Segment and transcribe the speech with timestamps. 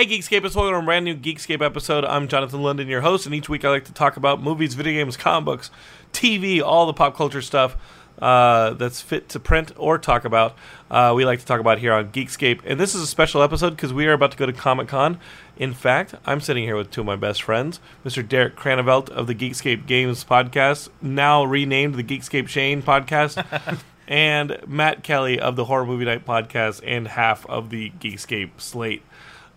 [0.00, 2.06] Hey Geekscapists, welcome to a brand new Geekscape episode.
[2.06, 4.94] I'm Jonathan London, your host, and each week I like to talk about movies, video
[4.94, 5.70] games, comic books,
[6.10, 7.76] TV, all the pop culture stuff
[8.18, 10.56] uh, that's fit to print or talk about.
[10.90, 13.76] Uh, we like to talk about here on Geekscape, and this is a special episode
[13.76, 15.20] because we are about to go to Comic Con.
[15.58, 18.26] In fact, I'm sitting here with two of my best friends, Mr.
[18.26, 23.44] Derek Cranevelt of the Geekscape Games podcast, now renamed the Geekscape Shane podcast.
[24.08, 29.04] And Matt Kelly of the Horror Movie Night podcast and half of the Geekscape slate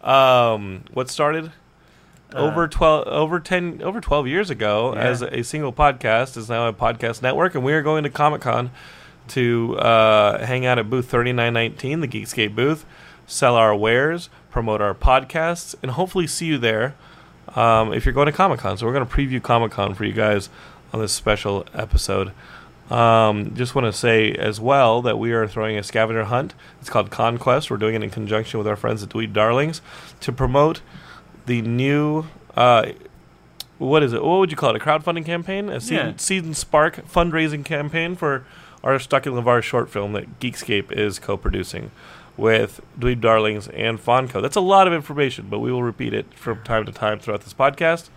[0.03, 1.51] um, what started
[2.33, 6.73] over twelve, over ten, over twelve years ago as a single podcast is now a
[6.73, 8.71] podcast network, and we are going to Comic Con
[9.29, 12.85] to uh, hang out at booth thirty nine nineteen, the Geekscape booth,
[13.27, 16.95] sell our wares, promote our podcasts, and hopefully see you there
[17.55, 18.77] um, if you're going to Comic Con.
[18.77, 20.49] So we're going to preview Comic Con for you guys
[20.91, 22.31] on this special episode.
[22.91, 26.53] Um, just want to say as well that we are throwing a scavenger hunt.
[26.81, 27.71] It's called Conquest.
[27.71, 29.81] We're doing it in conjunction with our friends at Dweeb Darlings
[30.19, 30.81] to promote
[31.45, 32.25] the new.
[32.55, 32.91] Uh,
[33.79, 34.23] what is it?
[34.23, 34.81] What would you call it?
[34.81, 35.69] A crowdfunding campaign?
[35.69, 36.13] A seed, Yeah.
[36.17, 38.45] seed and Spark fundraising campaign for
[38.83, 41.89] our Stuck in Lavar short film that Geekscape is co-producing
[42.35, 44.41] with Dweeb Darlings and Fonco.
[44.41, 47.41] That's a lot of information, but we will repeat it from time to time throughout
[47.41, 48.09] this podcast.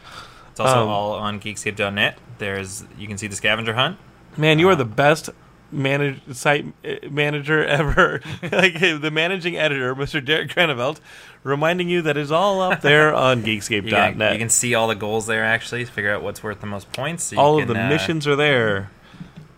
[0.50, 2.18] It's also Um, all on Geekscape.net.
[2.38, 3.96] There's you can see the scavenger hunt.
[4.36, 5.30] Man, you are the best
[5.72, 8.20] manage, site uh, manager ever.
[8.42, 10.24] like uh, the managing editor, Mr.
[10.24, 11.00] Derek Cranevelt,
[11.42, 14.16] reminding you that it's all up there on You Geekscape.net.
[14.18, 15.84] can, you can see all the goals there actually.
[15.84, 17.24] Figure out what's worth the most points.
[17.24, 18.90] So you all of can, the uh, missions are there.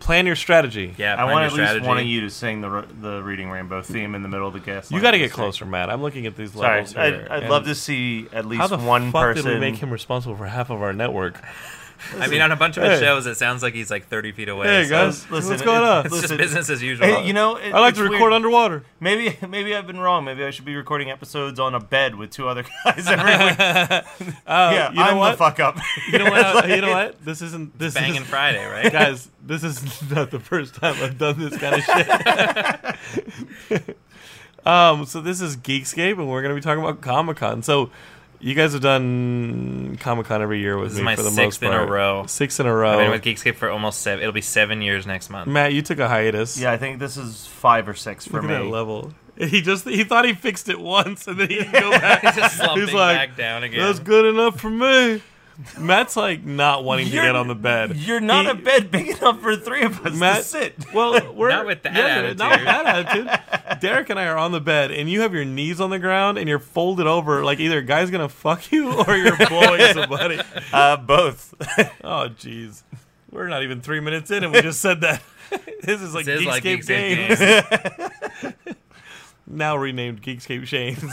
[0.00, 0.94] Plan your strategy.
[0.96, 1.86] Yeah, I plan want your at least strategy.
[1.86, 4.54] one of you to sing the r- the Reading Rainbow theme in the middle of
[4.54, 4.90] the guest.
[4.92, 5.90] You got to get closer, Matt.
[5.90, 7.02] I'm looking at these Sorry, levels here.
[7.02, 9.44] I'd, I'd and love to see at least How the one fuck person.
[9.44, 11.42] did we make him responsible for half of our network?
[12.18, 13.04] I mean, on a bunch of his Hey.
[13.06, 14.66] shows, it sounds like he's like 30 feet away.
[14.66, 16.06] Hey so guys, listen, what's going it- on?
[16.06, 17.06] it's listen, just business as usual.
[17.06, 18.32] Hey, you know, it, I like to record weird.
[18.32, 18.84] underwater.
[19.00, 20.24] Maybe maybe I've been wrong.
[20.24, 24.34] Maybe I should be recording episodes on a bed with two other guys every week.
[24.46, 25.32] Uh, yeah, you know I'm what?
[25.32, 25.76] the fuck up.
[26.10, 26.68] You know what?
[26.70, 27.22] you know what?
[27.24, 28.90] This isn't this Banging is, Friday, right?
[28.90, 29.28] guys.
[29.44, 31.84] This is not the first time I've done this kind of
[33.68, 33.96] shit.
[34.66, 37.62] um, so this is Geekscape, and we're gonna be talking about Comic Con.
[37.62, 37.90] So
[38.40, 41.30] you guys have done Comic Con every year with This is me my for the
[41.30, 42.24] sixth most in a row.
[42.26, 42.92] Six in a row.
[42.92, 44.20] I've been with Geekscape for almost seven.
[44.22, 45.48] It'll be seven years next month.
[45.48, 46.58] Matt, you took a hiatus.
[46.58, 48.70] yeah, I think this is five or six for Look at that me.
[48.70, 49.12] level.
[49.38, 52.22] He just he thought he fixed it once, and then he didn't go back.
[52.22, 53.78] He's just slumping He's like, back down again.
[53.78, 55.22] That's good enough for me.
[55.76, 57.96] Matt's like not wanting to You're- get on the bed.
[57.96, 60.94] You're not He- a bed big enough for three of us Matt, to sit.
[60.94, 63.80] Well, we're Not with that yeah, Not with that attitude.
[63.80, 66.38] Derek and I are on the bed, and you have your knees on the ground,
[66.38, 70.40] and you're folded over, like either a guy's gonna fuck you or you're blowing somebody.
[70.72, 71.54] Uh, both.
[72.04, 72.82] Oh, jeez,
[73.30, 75.22] we're not even three minutes in, and we just said that.
[75.82, 78.54] this is like This is Geekscape like Geekscape Games, Games.
[79.46, 81.10] now renamed Geekscape Shanes.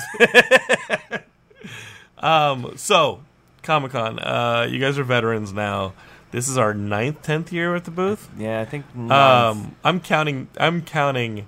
[2.19, 3.21] um, so
[3.65, 5.93] Comic Con, uh, you guys are veterans now.
[6.31, 8.29] This is our ninth, tenth year at the booth.
[8.37, 8.85] yeah, I think.
[8.95, 10.47] Um, I'm counting.
[10.57, 11.47] I'm counting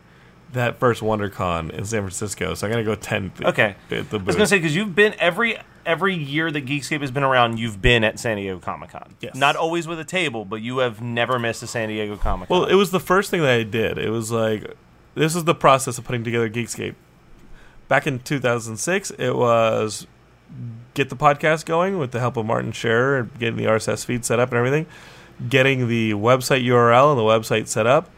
[0.53, 2.53] that first WonderCon in San Francisco.
[2.53, 3.41] So I'm gonna go tenth.
[3.41, 3.75] Okay.
[3.91, 7.11] At the I was gonna say because you've been every every year that Geekscape has
[7.11, 9.15] been around, you've been at San Diego Comic Con.
[9.21, 9.35] Yes.
[9.35, 12.59] Not always with a table, but you have never missed a San Diego Comic Con.
[12.59, 13.97] well, it was the first thing that I did.
[13.97, 14.75] It was like
[15.15, 16.95] this is the process of putting together Geekscape.
[17.87, 20.07] Back in 2006, it was
[20.97, 24.25] get the podcast going with the help of Martin Scherer and getting the RSS feed
[24.25, 24.87] set up and everything,
[25.47, 28.09] getting the website URL and the website set up,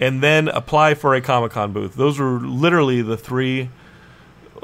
[0.00, 1.96] and then apply for a Comic Con booth.
[1.96, 3.70] Those were literally the three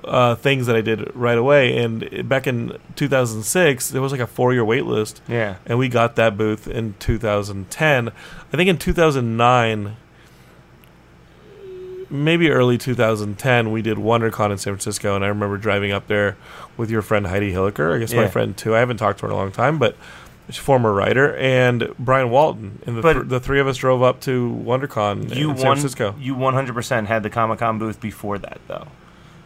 [0.05, 1.77] uh, things that I did right away.
[1.79, 5.21] And back in 2006, there was like a four year wait list.
[5.27, 5.57] Yeah.
[5.67, 8.09] And we got that booth in 2010.
[8.09, 9.97] I think in 2009,
[12.11, 15.15] maybe early 2010, we did WonderCon in San Francisco.
[15.17, 16.37] And I remember driving up there
[16.77, 17.95] with your friend Heidi Hilliker.
[17.95, 18.75] I guess my friend too.
[18.75, 19.97] I haven't talked to her in a long time, but
[20.49, 21.37] she's a former writer.
[21.37, 22.81] And Brian Walton.
[22.87, 25.77] And the, th- the three of us drove up to WonderCon You in San one,
[25.77, 26.15] Francisco.
[26.19, 28.89] you 100% had the Comic Con booth before that, though,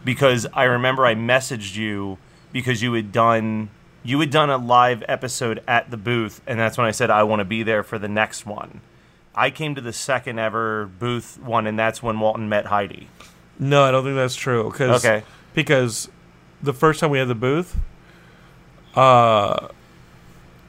[0.03, 2.17] because I remember I messaged you
[2.51, 3.69] because you had done
[4.01, 7.23] you had done a live episode at the booth, and that's when I said I
[7.23, 8.79] want to be there for the next one.
[9.39, 13.07] I came to the second ever booth one, and that's when Walton met Heidi.
[13.57, 14.69] No, I don't think that's true.
[14.71, 15.23] Cause, Okay.
[15.53, 16.09] Because
[16.61, 17.77] the first time we had the booth,
[18.95, 19.69] uh,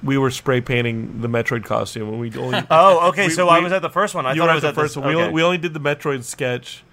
[0.03, 3.27] we were spray painting the Metroid costume, and we only Oh, okay.
[3.27, 4.25] We- so I was at the first one.
[4.25, 5.09] I you thought were I at was the at first the, one.
[5.11, 6.85] We, only, we only did the Metroid sketch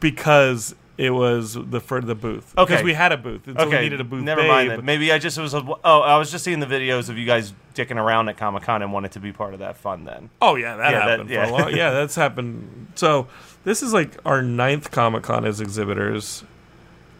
[0.00, 2.52] because it was the for the booth.
[2.56, 2.72] Okay.
[2.74, 4.22] Because we had a booth, and so okay, we needed a booth.
[4.22, 4.68] Never babe.
[4.68, 4.82] mind.
[4.84, 5.54] Maybe I just it was.
[5.54, 8.62] A, oh, I was just seeing the videos of you guys dicking around at Comic
[8.64, 10.04] Con and wanted to be part of that fun.
[10.04, 11.44] Then Oh yeah, that Yeah, that- happened yeah.
[11.46, 11.76] for a long.
[11.76, 12.88] Yeah, that's happened.
[12.94, 13.26] So
[13.64, 16.44] this is like our ninth Comic Con as exhibitors,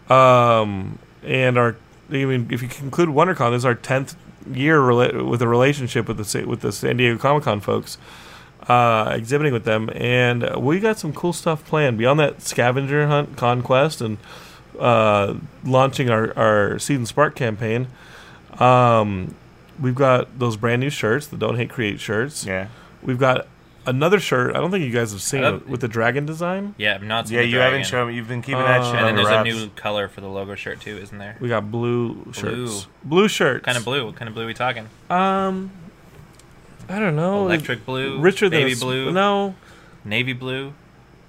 [0.09, 1.75] um, and our.
[2.09, 4.15] I mean, if you conclude WonderCon, this is our tenth
[4.51, 7.97] year rela- with a relationship with the with the San Diego Comic Con folks,
[8.67, 13.35] uh, exhibiting with them, and we got some cool stuff planned beyond that scavenger hunt
[13.37, 14.17] conquest and
[14.79, 17.87] uh, launching our our Seed and Spark campaign.
[18.59, 19.35] Um,
[19.79, 22.45] we've got those brand new shirts, the Don't Hate Create shirts.
[22.45, 22.67] yeah,
[23.01, 23.47] We've got
[23.85, 24.55] another shirt.
[24.55, 26.73] I don't think you guys have seen it with the dragon design.
[26.77, 27.29] Yeah, I'm not.
[27.29, 27.41] yeah.
[27.41, 28.15] You haven't shown me.
[28.15, 30.27] You've been keeping that Uh, shit And then under there's a new color for the
[30.29, 31.35] logo shirt too, isn't there?
[31.41, 32.87] We got blue shirts.
[33.03, 33.65] Blue shirts.
[33.65, 34.05] Kind of blue.
[34.05, 34.87] What kind of blue are we talking?
[35.09, 35.71] Um,
[36.89, 37.45] I don't know.
[37.45, 39.55] Electric blue, Richer than baby a s- blue, No,
[40.05, 40.73] navy blue.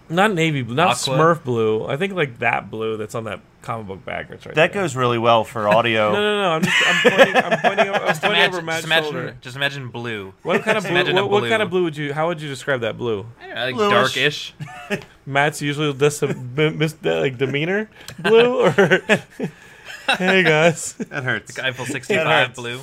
[0.09, 0.75] not navy blue.
[0.75, 1.17] Not Aqua.
[1.17, 1.87] Smurf blue.
[1.87, 4.29] I think like that blue that's on that comic book bag.
[4.29, 4.55] That's right.
[4.55, 4.83] That there.
[4.83, 6.12] goes really well for audio.
[6.12, 6.51] No, no, no.
[6.51, 6.77] I'm just.
[6.87, 7.37] I'm pointing.
[7.37, 9.37] I'm pointing, over- I'm Just pointing over imagine, Matt's just imagine, shoulder.
[9.41, 10.35] just imagine blue.
[10.43, 10.91] What kind of blue?
[10.93, 12.12] imagine What, a what kind of blue would you?
[12.12, 13.25] How would you describe that blue?
[13.41, 14.53] I don't know, like Bluish.
[14.91, 15.05] darkish.
[15.27, 18.71] Matt's usually this mis- like demeanor blue or.
[20.19, 20.93] hey guys.
[20.95, 21.59] that hurts.
[21.59, 22.81] Eiffel That 65 blue.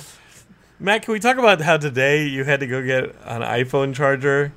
[0.82, 4.52] Matt, can we talk about how today you had to go get an iPhone charger,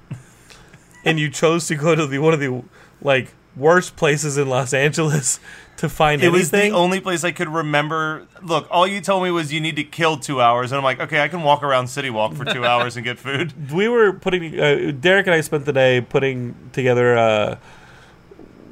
[1.06, 2.64] and you chose to go to the one of the
[3.00, 5.40] like worst places in Los Angeles
[5.78, 8.28] to find It was the only place I could remember.
[8.42, 11.00] Look, all you told me was you need to kill two hours, and I'm like,
[11.00, 13.72] okay, I can walk around City Walk for two hours and get food.
[13.72, 17.16] we were putting uh, Derek and I spent the day putting together.
[17.16, 17.58] Uh,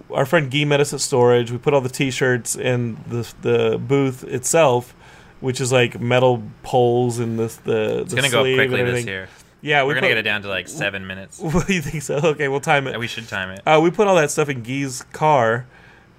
[0.09, 1.51] our friend Guy met us at storage.
[1.51, 4.95] We put all the T-shirts in the the booth itself,
[5.43, 9.27] which is like metal poles and this the It's the gonna go quickly this year.
[9.61, 11.39] Yeah, we We're gonna put- get it down to like seven minutes.
[11.41, 12.15] What do you think so?
[12.15, 12.97] Okay, we'll time it.
[12.97, 13.61] We should time it.
[13.67, 15.65] Uh, we put all that stuff in Guy's car,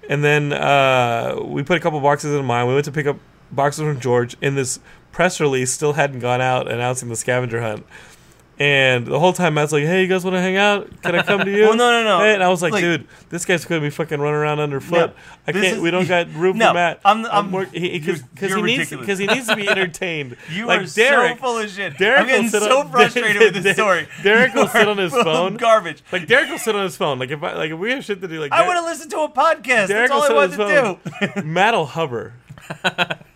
[0.09, 2.67] and then uh, we put a couple boxes in mine.
[2.67, 3.17] We went to pick up
[3.51, 4.79] boxes from George, and this
[5.11, 7.85] press release still hadn't gone out announcing the scavenger hunt.
[8.57, 10.89] And the whole time Matt's like, "Hey, you guys want to hang out?
[11.01, 12.19] Can I come to you?" Well, no, no, no.
[12.19, 15.09] Hey, and I was like, Like- "Dude, this guy's gonna be fucking running around underfoot.
[15.09, 15.13] No,
[15.45, 15.75] I this can't.
[15.75, 17.01] is- we don't got room No, for Matt.
[17.03, 19.05] I'm- I'm- more because you're- because you're he needs ridiculous.
[19.05, 20.37] because he needs to be entertained.
[20.53, 21.97] You like are Derek, so full of shit.
[21.97, 24.07] Derek I'm getting will sit so on- frustrated with this story.
[24.23, 25.57] Derek will sit are on his full of phone.
[25.57, 26.01] Garbage.
[26.13, 27.19] Like Derek will sit on his phone.
[27.19, 29.09] Like if I like if we have shit to do, like I want to listen
[29.09, 29.87] to a podcast.
[29.89, 31.27] Derek That's all I will wanted sit on to do.
[31.41, 31.53] phone.
[31.53, 32.33] Matt'll hover.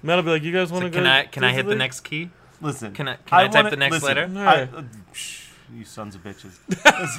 [0.02, 1.78] Matt'll be like, "You guys want to go?" can I can I hit the Disney?"
[1.80, 2.30] next key?
[2.62, 4.30] Listen, Can I- can I type wanna- the next listen, letter?
[4.38, 6.58] I- uh, shh, you sons of bitches.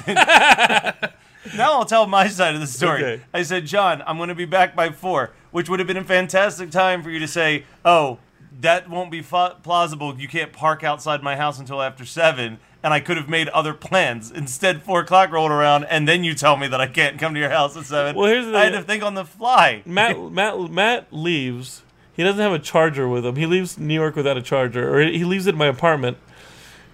[1.57, 3.03] Now I'll tell my side of the story.
[3.03, 3.23] Okay.
[3.33, 6.03] I said, John, I'm going to be back by four, which would have been a
[6.03, 8.19] fantastic time for you to say, oh,
[8.59, 10.19] that won't be fa- plausible.
[10.19, 12.59] You can't park outside my house until after seven.
[12.83, 14.29] And I could have made other plans.
[14.29, 17.39] Instead, four o'clock rolled around, and then you tell me that I can't come to
[17.39, 18.15] your house at seven.
[18.15, 18.81] Well, here's the I had thing.
[18.81, 19.81] to think on the fly.
[19.85, 21.81] Matt Matt Matt leaves.
[22.13, 23.35] He doesn't have a charger with him.
[23.35, 26.17] He leaves New York without a charger, or he leaves it in my apartment.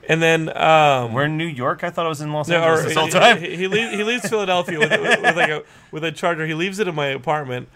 [0.08, 1.84] And then um, We're in New York.
[1.84, 3.38] I thought I was in Los no, Angeles this whole he, time.
[3.40, 6.46] he, he leaves, he leaves Philadelphia with, with, with like a with a charger.
[6.46, 7.68] He leaves it in my apartment,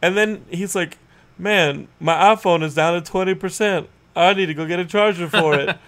[0.00, 0.98] and then he's like,
[1.38, 3.88] "Man, my iPhone is down to twenty percent.
[4.14, 5.76] I need to go get a charger for it."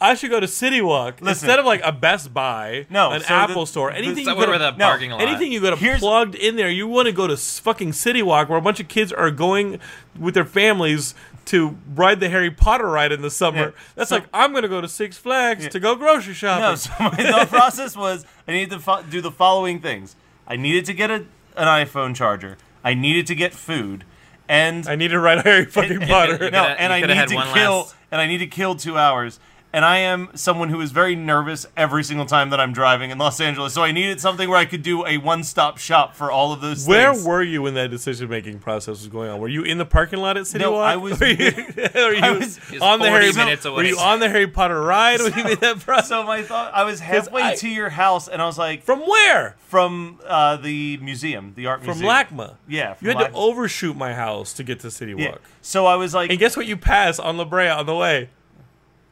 [0.00, 1.28] I should go to City Walk Listen.
[1.48, 4.58] instead of like a Best Buy, No, an so Apple the- store, anything you to,
[4.58, 5.20] the no, parking lot?
[5.20, 6.70] anything you got to Here's- plugged in there.
[6.70, 9.80] You want to go to fucking City Walk where a bunch of kids are going
[10.18, 11.14] with their families
[11.46, 13.58] to ride the Harry Potter ride in the summer.
[13.58, 16.62] Yeah, That's so- like I'm gonna go to Six Flags to go grocery shopping.
[16.62, 20.14] No, so my thought process was I needed to fo- do the following things.
[20.46, 21.14] I needed to get a,
[21.56, 22.56] an iPhone charger.
[22.84, 24.04] I needed to get food,
[24.48, 26.50] and I need to ride Harry fucking Potter.
[26.50, 29.40] No, and I need to kill, last- and I need to kill two hours.
[29.72, 33.18] And I am someone who is very nervous every single time that I'm driving in
[33.18, 33.74] Los Angeles.
[33.74, 36.86] So I needed something where I could do a one-stop shop for all of those
[36.86, 37.26] Where things.
[37.26, 39.40] were you when that decision making process was going on?
[39.40, 40.84] Were you in the parking lot at City No, Walk?
[40.86, 41.52] I was- Were you,
[41.94, 44.80] were you I was- on the 40 Harry minutes Were you on the Harry Potter
[44.80, 46.08] ride when you made that process?
[46.08, 49.00] So my thought, I was halfway I- to your house, and I was like, From
[49.00, 49.56] where?
[49.68, 51.98] from uh, the museum, the art museum.
[51.98, 52.48] From museum.
[52.48, 52.54] LACMA.
[52.68, 55.32] Yeah, from You had to overshoot my house to get to City Yeah.
[55.32, 55.42] Walk.
[55.60, 58.30] So I was like, And guess what you pass on La Brea on the way?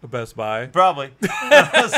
[0.06, 0.66] Best Buy.
[0.66, 1.12] Probably.
[1.20, 1.92] but, I was,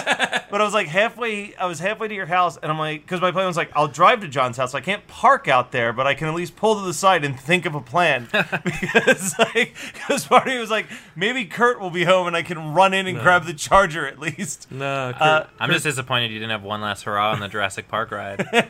[0.50, 1.55] but I was like halfway.
[1.57, 3.88] I was halfway to your house, and I'm like, because my plan was like, I'll
[3.88, 4.75] drive to John's house.
[4.75, 7.38] I can't park out there, but I can at least pull to the side and
[7.38, 8.29] think of a plan.
[8.65, 12.75] because like, because part of was like, maybe Kurt will be home, and I can
[12.75, 14.71] run in and grab the charger at least.
[14.71, 15.23] No, Kurt.
[15.23, 18.47] Uh, I'm just disappointed you didn't have one last hurrah on the Jurassic Park ride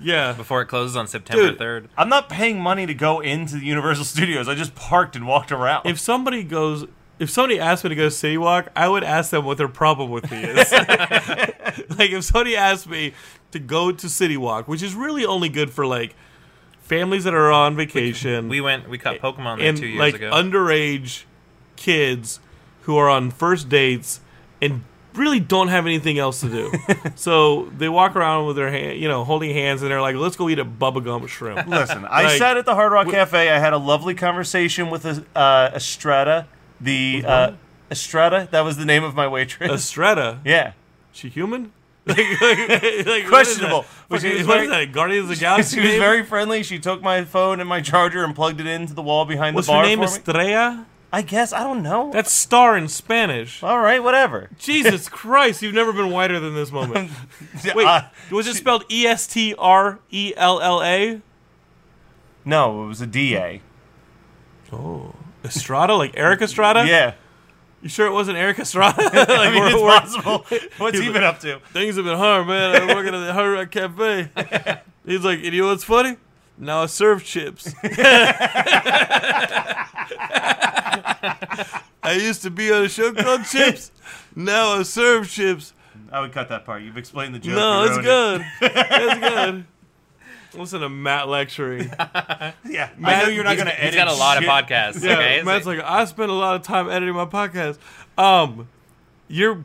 [0.00, 0.32] yeah.
[0.32, 1.58] before it closes on September Dude.
[1.58, 1.88] 3rd.
[1.96, 4.48] I'm not paying money to go into the Universal Studios.
[4.48, 5.86] I just parked and walked around.
[5.86, 6.86] If somebody goes,
[7.18, 9.68] if somebody asked me to go to City Walk, I would ask them what their
[9.68, 10.72] problem with me is.
[11.98, 13.12] like if somebody asked me
[13.52, 16.14] to go to City Walk, which is really only good for like
[16.80, 20.14] families that are on vacation We went, we caught Pokemon there and two years like
[20.14, 20.30] ago.
[20.30, 21.24] underage
[21.76, 22.40] kids
[22.82, 24.20] who are on first dates
[24.60, 24.82] and
[25.14, 26.72] really don't have anything else to do.
[27.16, 30.36] so they walk around with their hand, you know, holding hands, and they're like, "Let's
[30.36, 33.50] go eat a Bubba Gump shrimp." Listen, I sat at the Hard Rock Cafe.
[33.50, 36.46] I had a lovely conversation with uh, Estrada,
[36.80, 37.52] the uh,
[37.90, 38.48] Estrada.
[38.50, 39.70] That was the name of my waitress.
[39.70, 40.72] Estrada, yeah.
[41.12, 41.72] she human?
[42.08, 43.24] like, like, like, what is that?
[43.28, 43.84] Questionable.
[44.08, 44.92] But she Fucking- was what is that?
[44.92, 45.76] Guardians of the Galaxy.
[45.76, 46.00] She was name?
[46.00, 46.62] very friendly.
[46.62, 49.66] She took my phone and my charger and plugged it into the wall behind What's
[49.66, 50.02] the bar her name?
[50.02, 50.86] Estrella.
[51.12, 52.10] I guess I don't know.
[52.12, 53.62] That's star in Spanish.
[53.62, 54.50] All right, whatever.
[54.58, 57.10] Jesus Christ, you've never been whiter than this moment.
[57.74, 61.20] Wait, Uh, was it spelled E S T R E L L A?
[62.44, 63.60] no, it was a D A.
[64.72, 65.14] Oh,
[65.48, 66.86] Estrada, like Erik Estrada?
[66.86, 67.14] Yeah,
[67.82, 69.02] You sure it wasn't Erik Estrada?
[69.02, 70.46] like, I mean it's we're- possible.
[70.78, 71.60] What's he been up to?
[71.72, 72.74] Things have been hard, man.
[72.82, 74.28] I'm working at the Hard Rock Cafe.
[75.06, 76.16] He's like, you know what's funny?
[76.58, 77.72] Now I serve chips.
[82.02, 83.90] I used to be on a show called Chips.
[84.34, 85.72] Now I serve chips.
[86.10, 86.82] I would cut that part.
[86.82, 87.54] You've explained the joke.
[87.56, 88.44] No, it's good.
[88.60, 89.64] It's good.
[90.54, 91.80] Listen to Matt lecturing.
[91.90, 92.54] it.
[92.64, 93.94] Yeah, I know you're not going to edit.
[93.94, 94.48] He's got a lot shit.
[94.48, 95.02] of podcasts.
[95.04, 95.42] Yeah, okay?
[95.42, 97.78] Matt's So- like, I spend a lot of time editing my podcast.
[98.16, 98.68] Um,
[99.28, 99.64] you're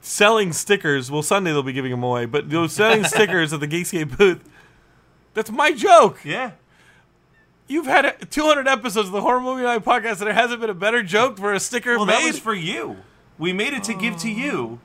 [0.00, 1.10] selling stickers.
[1.10, 4.40] Well, Sunday they'll be giving them away, but you're selling stickers at the Geekscape booth.
[5.34, 6.20] That's my joke.
[6.24, 6.52] Yeah.
[7.68, 10.74] You've had 200 episodes of the Horror Movie Night podcast, and there hasn't been a
[10.74, 12.14] better joke for a sticker Well, made.
[12.16, 12.96] that was for you.
[13.38, 14.80] We made it to give to you.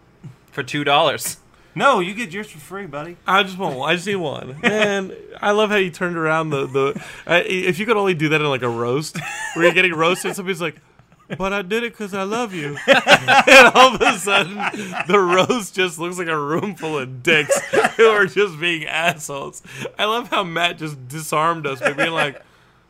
[0.52, 1.38] for two dollars.
[1.78, 3.18] No, you get yours for free, buddy.
[3.28, 3.90] I just want one.
[3.92, 4.58] I just need one.
[4.64, 7.06] And I love how you turned around the the.
[7.28, 9.18] If you could only do that in like a roast,
[9.54, 10.78] where you're getting roasted, somebody's like,
[11.38, 14.56] "But I did it because I love you," and all of a sudden,
[15.08, 17.60] the roast just looks like a room full of dicks
[17.96, 19.62] who are just being assholes.
[20.00, 22.42] I love how Matt just disarmed us by being like.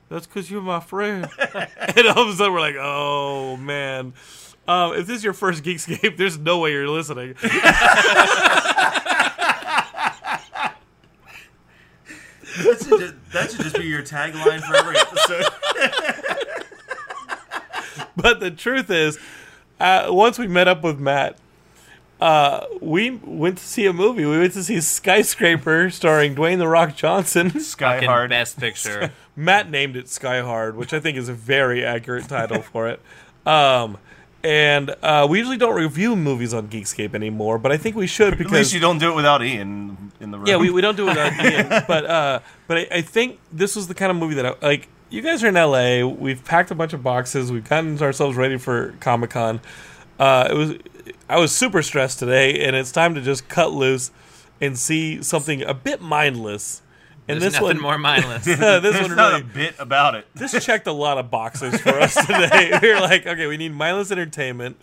[0.09, 1.27] That's because you're my friend.
[1.37, 4.13] and all of a sudden, we're like, oh, man.
[4.67, 7.35] Um, if this is your first Geekscape, there's no way you're listening.
[12.57, 15.45] That should, just, that should just be your tagline for every episode.
[18.15, 19.19] But the truth is,
[19.79, 21.37] uh, once we met up with Matt,
[22.19, 24.25] uh, we went to see a movie.
[24.25, 27.59] We went to see Skyscraper starring Dwayne The Rock Johnson.
[27.59, 28.31] Sky Fucking Hard.
[28.31, 29.11] best picture.
[29.35, 32.99] Matt named it Sky Hard, which I think is a very accurate title for it.
[33.45, 33.99] Um,
[34.43, 38.37] and uh, we usually don't review movies on Geekscape anymore, but I think we should
[38.37, 40.47] because At least you don't do it without Ian in the room.
[40.47, 43.75] Yeah, we, we don't do it without Ian, but uh, but I, I think this
[43.75, 44.87] was the kind of movie that I, like.
[45.09, 46.05] You guys are in LA.
[46.05, 47.49] We've packed a bunch of boxes.
[47.49, 49.61] We've gotten ourselves ready for Comic Con.
[50.19, 50.75] Uh, it was
[51.29, 54.11] I was super stressed today, and it's time to just cut loose
[54.59, 56.81] and see something a bit mindless.
[57.29, 58.45] And There's this nothing one, more mindless.
[58.45, 60.27] this There's one not really, a bit about it.
[60.33, 62.77] this checked a lot of boxes for us today.
[62.81, 64.77] we were like, okay, we need mindless entertainment.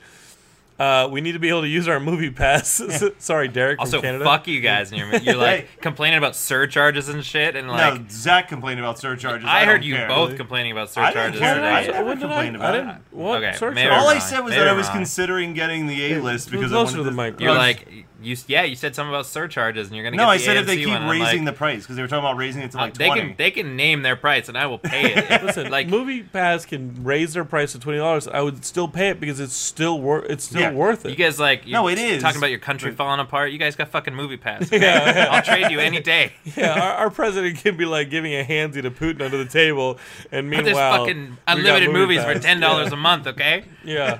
[0.76, 2.82] Uh, we need to be able to use our movie pass.
[3.18, 4.24] Sorry, Derek Also, from Canada.
[4.24, 4.90] fuck you guys.
[4.90, 5.68] And you're, you're like Hey.
[5.80, 7.54] complaining about surcharges and shit.
[7.54, 9.46] And like, no, Zach complained about surcharges.
[9.48, 10.08] I, I, heard don't you care.
[10.08, 11.54] both complaining about I didn't surcharges care.
[11.54, 11.68] today.
[11.68, 12.88] I- When never did complained I about didn't.
[12.88, 12.96] it.
[13.12, 13.38] What?
[13.44, 13.74] Okay, Surcharge?
[13.76, 14.20] maybe All I wrong.
[14.20, 14.96] said was Maybe that I was wrong.
[14.96, 17.40] considering getting the A list because I closer wanted to the to- mic.
[17.40, 17.58] You're Yes.
[17.58, 20.42] like, you yeah, you said something about surcharges, and you're gonna get No, I the
[20.44, 21.08] said if they keep one.
[21.08, 23.06] Raising like, the price because they were talking about raising it to uh, like they
[23.06, 23.20] twenty.
[23.22, 25.42] can they can name their price, and I will pay it.
[25.44, 28.26] Listen, like Movie Pass can raise their price to twenty dollars.
[28.26, 30.30] I would still pay it because it's still worth.
[30.30, 30.72] It's still Yeah.
[30.72, 31.10] worth it.
[31.10, 32.22] you guys like you No, it is.
[32.22, 33.52] talking about your country falling apart.
[33.52, 34.62] You guys got fucking movie pass.
[34.72, 35.26] okay?
[35.30, 36.32] I'll trade you any day.
[36.56, 39.98] yeah, our, our president can be like giving a handsy to Putin under the table,
[40.32, 43.26] and But there's meanwhile, fucking unlimited Movie movies for ten dollars a month.
[43.26, 44.18] Okay, Yeah.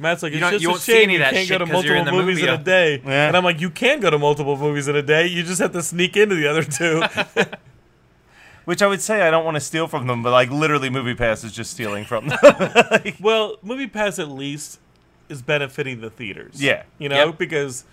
[0.00, 1.84] Matt's like, You it's don't- just you a shame you can't go shit to 'cause
[1.84, 2.48] you're multiple in movies movie.
[2.52, 3.02] in a day.
[3.04, 3.28] Yeah.
[3.28, 5.26] And I'm like, you can go to multiple movies in a day.
[5.26, 7.02] You just have to sneak into the other two.
[8.64, 11.14] Which I would say I don't want to steal from them, but like literally, Movie
[11.14, 12.38] Pass is just stealing from them.
[13.20, 14.78] well, Movie Pass at least
[15.28, 16.62] is benefiting the theaters.
[16.62, 16.84] Yeah.
[16.98, 17.38] You know, Yep.
[17.38, 17.84] because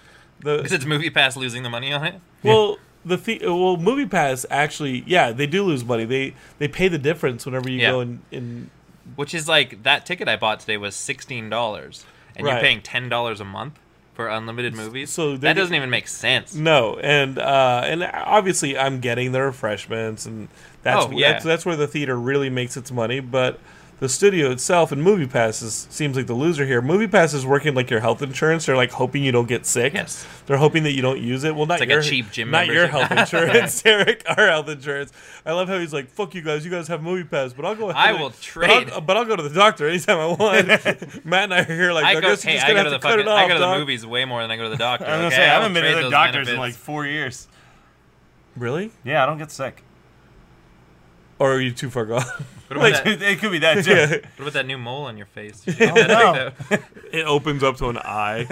[0.42, 2.16] the Because it's Movie Pass losing the money on it.
[2.44, 6.04] Well, the, the well, Movie Pass actually, yeah, they do lose money.
[6.06, 7.92] They they pay the difference whenever you Yeah.
[7.92, 8.22] go in.
[8.32, 8.70] in
[9.16, 12.54] Which is like that ticket I bought today was sixteen dollars, and Right.
[12.54, 13.80] you're paying ten dollars a month
[14.14, 15.12] for unlimited movies.
[15.12, 16.56] so that doesn't even make sense.
[16.56, 20.48] no, and uh, and obviously I'm getting the refreshments, and
[20.84, 21.34] that's Oh, yeah.
[21.34, 23.20] that's that's where the theater really makes its money.
[23.20, 23.60] But
[24.00, 26.82] the studio itself and Movie passes seems like the loser here.
[26.84, 28.68] Movie Pass is working like your health insurance.
[28.68, 29.94] They're like hoping you don't get sick.
[29.96, 30.24] Yes.
[30.46, 31.56] They're hoping that you don't use it.
[31.56, 34.24] Well, not like a your cheap gym not your health insurance, Derek.
[34.30, 35.12] Our health insurance.
[35.46, 36.64] I love how he's like, "Fuck you guys.
[36.64, 37.90] You guys have Movie Pass, but I'll go.
[37.90, 38.36] Ahead I and- will but
[38.70, 39.06] I'll- trade.
[39.06, 40.68] But I'll, go to the doctor anytime I want."
[41.26, 42.84] Matt and I are here like, I I, go, guess you're hey, just I gonna
[42.84, 43.80] go to have the to cut fucking, it off, I go to the dog.
[43.80, 45.06] movies way more than I go to the doctor.
[45.08, 45.36] I was gonna okay?
[45.38, 47.48] say I I haven't been to the those doctors in like four years.
[48.56, 48.92] Really?
[49.04, 49.84] Yeah, I don't get sick.
[51.40, 52.24] Or are you too far gone?
[52.68, 53.92] What about, that, it could be that too.
[53.92, 54.08] yeah.
[54.10, 55.64] what about that new mole on your face?
[55.82, 56.52] Oh, no.
[57.12, 58.48] it opens up to an eye.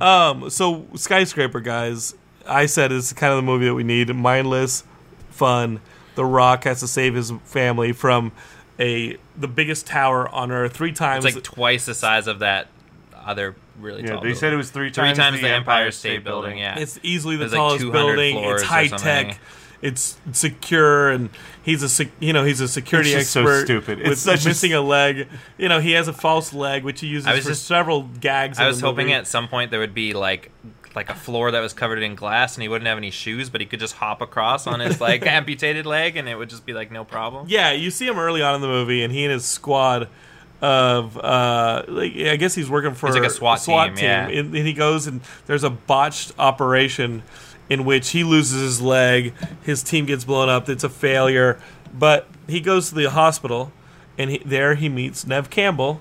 [0.00, 2.14] um, so skyscraper guys,
[2.46, 4.14] I said is kind of the movie that we need.
[4.14, 4.84] Mindless,
[5.30, 5.80] fun.
[6.14, 8.32] The Rock has to save his family from
[8.78, 11.24] a the biggest tower on Earth three times.
[11.24, 12.68] It's like twice the size of that
[13.14, 14.22] other really Yeah, tall.
[14.22, 16.58] they said it was three three times, times the Empire State Building.
[16.58, 18.34] Yeah, It's easily the There's like tallest 200 building.
[18.36, 19.04] floors It's or high something.
[19.28, 19.40] tech.
[19.80, 21.30] It's secure, and
[21.62, 23.64] he's a sec- you know he's a security It's just so expert.
[23.66, 23.98] stupid.
[24.00, 25.28] With It's a missing a leg.
[25.56, 28.58] You know he has a false leg, which he uses for just- several gags.
[28.58, 29.14] I was hoping movie.
[29.14, 30.50] at some point there would be like
[30.96, 33.60] like a floor that was covered in glass and he wouldn't have any shoes, but
[33.60, 36.72] he could just hop across on his like amputated leg and it would just be
[36.72, 37.46] like no problem.
[37.48, 40.08] Yeah, you see him early on in the movie, and he and his squad
[40.60, 44.26] of uh, like I guess he's working for He's like a SWAT team, yeah.
[44.26, 47.22] And, and he goes and there's a botched operation
[47.68, 51.60] in which he loses his leg, his team gets blown up, it's a failure,
[51.92, 53.72] but he goes to the hospital,
[54.16, 56.00] and he, there he meets Neve Campbell,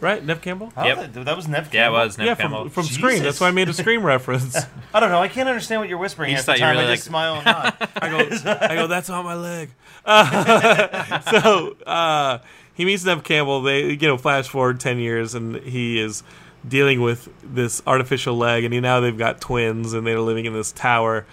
[0.00, 0.24] right?
[0.24, 0.72] Neve Campbell.
[0.76, 1.12] Oh, Yep.
[1.14, 2.62] that, that was Neve Yeah, it was Neve yeah, Campbell.
[2.64, 2.98] from, from Jesus.
[2.98, 3.22] Scream.
[3.22, 4.56] That's why I made a Scream reference.
[4.92, 5.20] I don't know.
[5.20, 6.30] I can't understand what you're whispering.
[6.30, 6.76] You half the time.
[6.76, 7.88] really I just like- smile and nod.
[7.96, 9.70] I go, I go, that's on my leg.
[10.04, 12.38] Uh, so uh,
[12.74, 13.62] he meets Neve Campbell.
[13.62, 16.22] They, you know, flash forward ten years, and he is
[16.66, 20.72] dealing with this artificial leg, and now they've got twins, and they're living in this
[20.72, 21.26] tower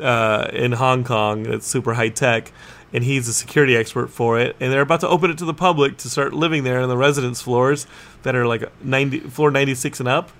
[0.00, 2.52] uh, in Hong Kong that's super high tech.
[2.92, 5.54] And he's a security expert for it, and they're about to open it to the
[5.54, 7.86] public to start living there in the residence floors
[8.24, 10.30] that are like ninety floor ninety six and up.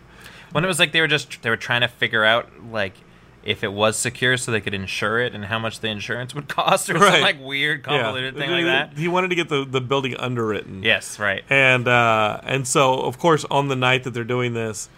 [0.51, 2.95] When it was like they were just they were trying to figure out like
[3.43, 6.47] if it was secure so they could insure it and how much the insurance would
[6.57, 7.13] cost or Right.
[7.15, 8.99] some like weird convoluted thing like that.
[8.99, 10.83] He wanted to get the, the building underwritten.
[10.83, 11.43] Yes, right.
[11.49, 14.89] and uh, and so of course on the night that they're doing this,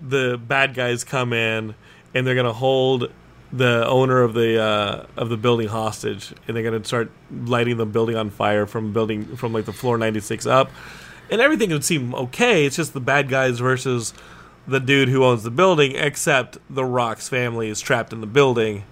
[0.00, 1.74] the bad guys come in
[2.14, 3.10] and they're gonna hold
[3.52, 7.86] the owner of the uh, of the building hostage, and they're gonna start lighting the
[7.86, 10.70] building on fire from building from like the floor ninety six up,
[11.30, 12.64] and everything would seem okay.
[12.66, 14.12] It's just the bad guys versus
[14.68, 18.84] the dude who owns the building, except the Rock's family is trapped in the building,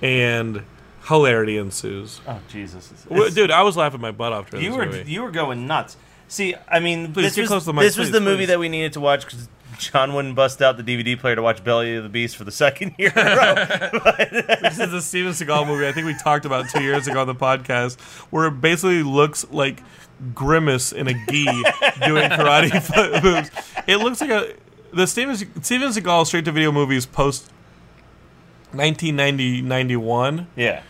[0.00, 0.62] and
[1.06, 2.20] hilarity ensues.
[2.26, 2.92] oh Jesus!
[3.08, 5.10] Well, Dude, I was laughing my butt off during you this were movie.
[5.10, 5.96] you were going nuts.
[6.28, 8.46] See, I mean, Please, this was, close to the mic, this was please, the movie
[8.46, 9.48] that we needed to watch because
[9.78, 12.52] John wouldn't bust out the DVD player to watch Belly of the Beast for the
[12.52, 13.54] second year in a row.
[14.62, 17.26] This is the Steven Seagal movie I think we talked about two years ago on
[17.26, 19.82] the podcast, where it basically looks like
[20.34, 21.44] Grimace in a gi
[22.06, 23.50] doing karate moves.
[23.86, 24.54] It looks like a
[24.92, 27.50] the Steven Steven Seagal straight to video movies post
[28.72, 30.82] 1990 91 yeah,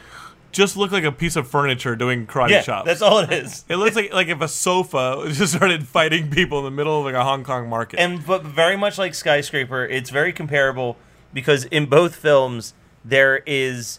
[0.52, 2.86] just look like a piece of furniture doing karate yeah, chops.
[2.86, 3.64] that's all it is.
[3.68, 7.04] it looks like like if a sofa just started fighting people in the middle of
[7.04, 7.98] like a Hong Kong market.
[7.98, 10.96] And but very much like Skyscraper, it's very comparable
[11.32, 13.98] because in both films there is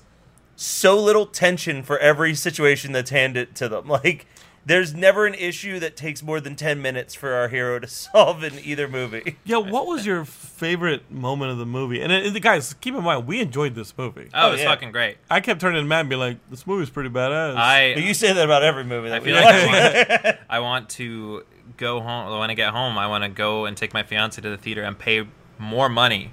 [0.55, 3.87] so little tension for every situation that's handed to them.
[3.93, 4.25] Like
[4.65, 8.43] there's never an issue that takes more than 10 minutes for our hero to solve
[8.43, 9.37] in either movie.
[9.43, 12.01] yeah, what was your favorite moment of the movie?
[12.01, 14.29] And, uh, guys, keep in mind we enjoyed this movie.
[14.33, 14.69] Oh, Oh, it was yeah.
[14.69, 15.17] fucking great.
[15.29, 18.13] I kept turning to Matt and be like, "This movie's pretty badass." I But you
[18.13, 21.43] say that about every movie that I we feel like I want, I want to
[21.77, 22.39] go home.
[22.39, 24.83] When I get home, I want to go and take my fiance to the theater
[24.83, 25.25] and pay
[25.57, 26.31] more money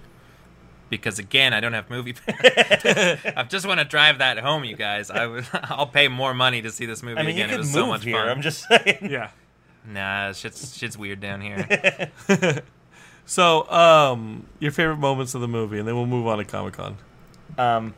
[0.91, 2.15] because again, I don't have movie.
[2.29, 5.11] I just want to drive that home, you guys.
[5.11, 7.55] I would, I'll pay more money to see this movie I mean, you again.
[7.55, 8.17] It was move so much here.
[8.17, 8.29] fun.
[8.29, 9.09] I'm just saying.
[9.11, 9.31] yeah.
[9.87, 11.67] Nah, shit's shit's weird down here.
[13.27, 16.75] So, um, your favorite moments of the movie, and then we'll move on to Comic
[16.75, 16.97] Con.
[17.57, 17.95] Um,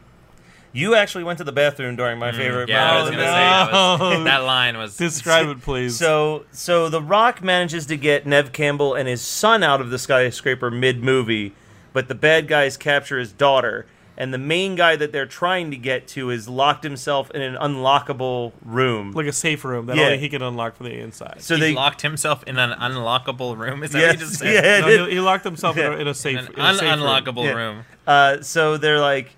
[0.75, 2.67] You actually went to the bathroom during my favorite.
[2.69, 3.17] Mm, Yeah, I was moment.
[3.21, 4.97] gonna say that, was, that line was.
[4.97, 5.97] Describe it, please.
[5.99, 9.99] So, so The Rock manages to get Neve Campbell and his son out of the
[9.99, 11.55] skyscraper mid movie,
[11.93, 15.77] but the bad guys capture his daughter, and the main guy that they're trying to
[15.77, 19.13] get to is locked himself in an unlockable room.
[19.13, 20.05] like a safe room that Yeah.
[20.07, 21.37] only he can unlock from the inside.
[21.43, 23.83] so he they locked himself in an unlockable room.
[23.83, 24.65] Is that Yes, what you just said?
[24.65, 24.81] yeah.
[24.87, 25.99] No, he, he locked himself in, a, Yeah.
[26.01, 27.01] in a safe, In an in a un- safe room.
[27.01, 27.53] unlockable Yeah.
[27.53, 27.85] room.
[28.07, 29.31] Uh, so they're like,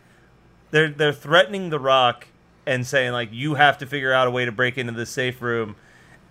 [0.72, 2.26] they're they're threatening the Rock
[2.66, 5.40] and saying like, you have to figure out a way to break into the safe
[5.40, 5.76] room,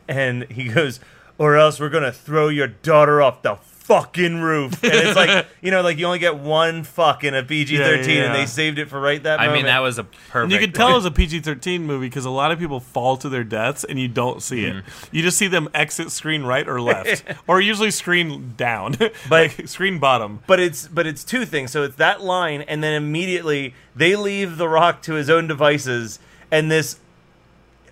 [0.08, 1.00] and he goes,
[1.44, 4.82] or else we're gonna throw your daughter off the fucking roof.
[4.82, 8.16] And it's like, you know, like you only get one fuck in a PG thirteen,
[8.16, 8.40] Yeah, and yeah.
[8.40, 9.42] they saved it for right that.
[9.42, 10.36] I mean, that was a perfect.
[10.36, 13.18] And you can tell it's a PG 13 movie because a lot of people fall
[13.18, 14.74] to their deaths and you don't see it.
[14.74, 15.16] Mm-hmm.
[15.16, 18.96] You just see them exit screen right or left, or usually screen down,
[19.30, 20.40] like screen bottom.
[20.48, 21.72] But it's but it's two things.
[21.72, 26.20] So it's that line, and then immediately they leave the Rock to his own devices,
[26.50, 27.00] and this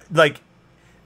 [0.10, 0.40] like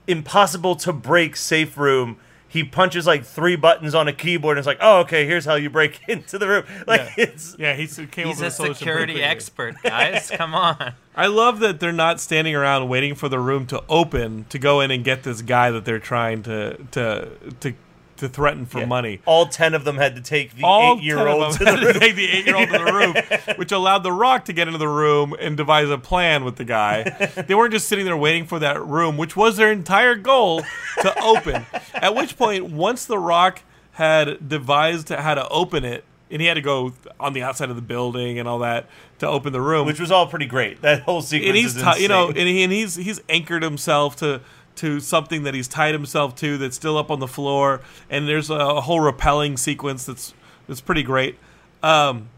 [0.06, 2.18] impossible to break safe room.
[2.48, 5.56] He punches like three buttons on a keyboard, and it's like, oh, okay, here's how
[5.56, 6.64] you break into the room.
[6.86, 7.24] Like Yeah.
[7.24, 10.30] it's Yeah, he's, came He's a a solution pretty security expert, guys.
[10.30, 10.94] Come on.
[11.16, 14.80] I love that they're not standing around waiting for the room to open to go
[14.80, 17.28] in and get this guy that they're trying to to
[17.60, 17.74] to
[18.18, 18.86] to threaten for yeah.
[18.86, 19.20] money.
[19.26, 22.16] All ten of them had to take the All eight-year-old 10 to the to take
[22.16, 25.56] the eight-year-old to the room, which allowed the Rock to get into the room and
[25.56, 27.32] devise a plan with the guy.
[27.46, 30.62] They weren't just sitting there waiting for that room, which was their entire goal
[31.02, 31.66] to open.
[31.94, 36.54] At which point, once the Rock had devised how to open it, and he had
[36.54, 38.86] to go on the outside of the building and all that
[39.18, 40.82] to open the room, Which was all pretty great.
[40.82, 43.62] That whole sequence and he's is ti- you know, and, he, and he's he's anchored
[43.62, 44.40] himself to
[44.76, 48.50] to something that he's tied himself to that's still up on the floor, and there's
[48.50, 50.34] a, a whole rappelling sequence that's
[50.68, 51.38] that's pretty great.
[51.82, 52.28] Um,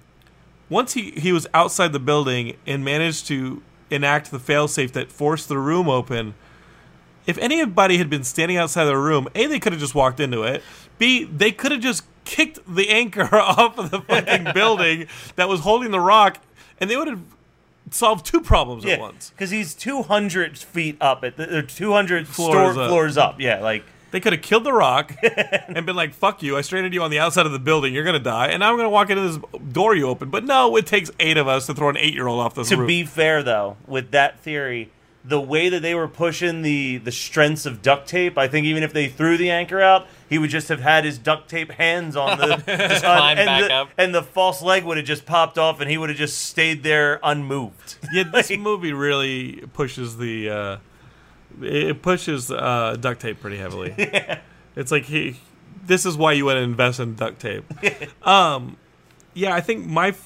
[0.68, 5.48] once he he was outside the building and managed to enact the failsafe that forced
[5.48, 6.34] the room open.
[7.26, 10.42] If anybody had been standing outside the room, a they could have just walked into
[10.42, 10.62] it.
[10.98, 15.60] B they could have just kicked the anchor off of the fucking building that was
[15.60, 16.38] holding the rock,
[16.80, 17.22] and they would have
[17.90, 19.30] solved two problems at once.
[19.30, 22.88] because he's two hundred feet up at the, or two hundred Floors floors, up.
[22.88, 23.40] floors up.
[23.40, 26.56] Yeah, like They could have killed the rock and been like, "Fuck you!
[26.56, 27.92] I stranded you on the outside of the building.
[27.94, 29.38] You're gonna die, and now I'm gonna walk into this
[29.72, 32.54] door you open." But no, it takes eight of us to throw an eight-year-old off
[32.54, 32.88] this to roof.
[32.88, 34.90] be fair though with that theory
[35.24, 38.82] the way that they were pushing the the strengths of duct tape i think even
[38.84, 42.16] if they threw the anchor out he would just have had his duct tape hands
[42.16, 43.88] on the just on- climb and, back the, up.
[43.98, 46.82] and the false leg would have just popped off and he would have just stayed
[46.82, 50.76] there unmoved yeah, this movie really pushes the uh,
[51.62, 53.94] it pushes uh, duct tape pretty heavily.
[54.76, 55.40] It's like he.
[55.86, 57.64] This is why you want to invest in duct tape.
[58.24, 58.76] um,
[59.34, 60.16] yeah, I think my f-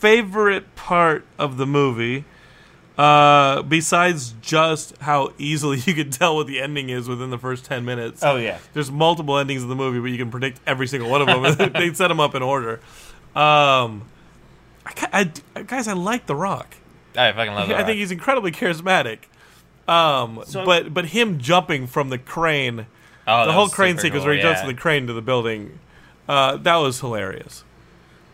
[0.00, 2.24] favorite part of the movie,
[2.98, 7.64] uh, besides just how easily you can tell what the ending is within the first
[7.64, 8.22] ten minutes.
[8.22, 11.20] oh yeah There's multiple endings of the movie, but you can predict every single one
[11.28, 11.72] of them.
[11.72, 12.80] they set them up in order.
[13.34, 14.06] Um,
[14.86, 16.74] I, I- guys, I like The Rock.
[17.16, 17.78] I fucking love that.
[17.80, 19.18] I think he's incredibly charismatic.
[19.88, 22.86] Um, So- but but him jumping from the crane,
[23.26, 25.78] oh, the whole crane sequence cool, where he jumps from the crane to the building,
[26.28, 27.62] uh, that was hilarious.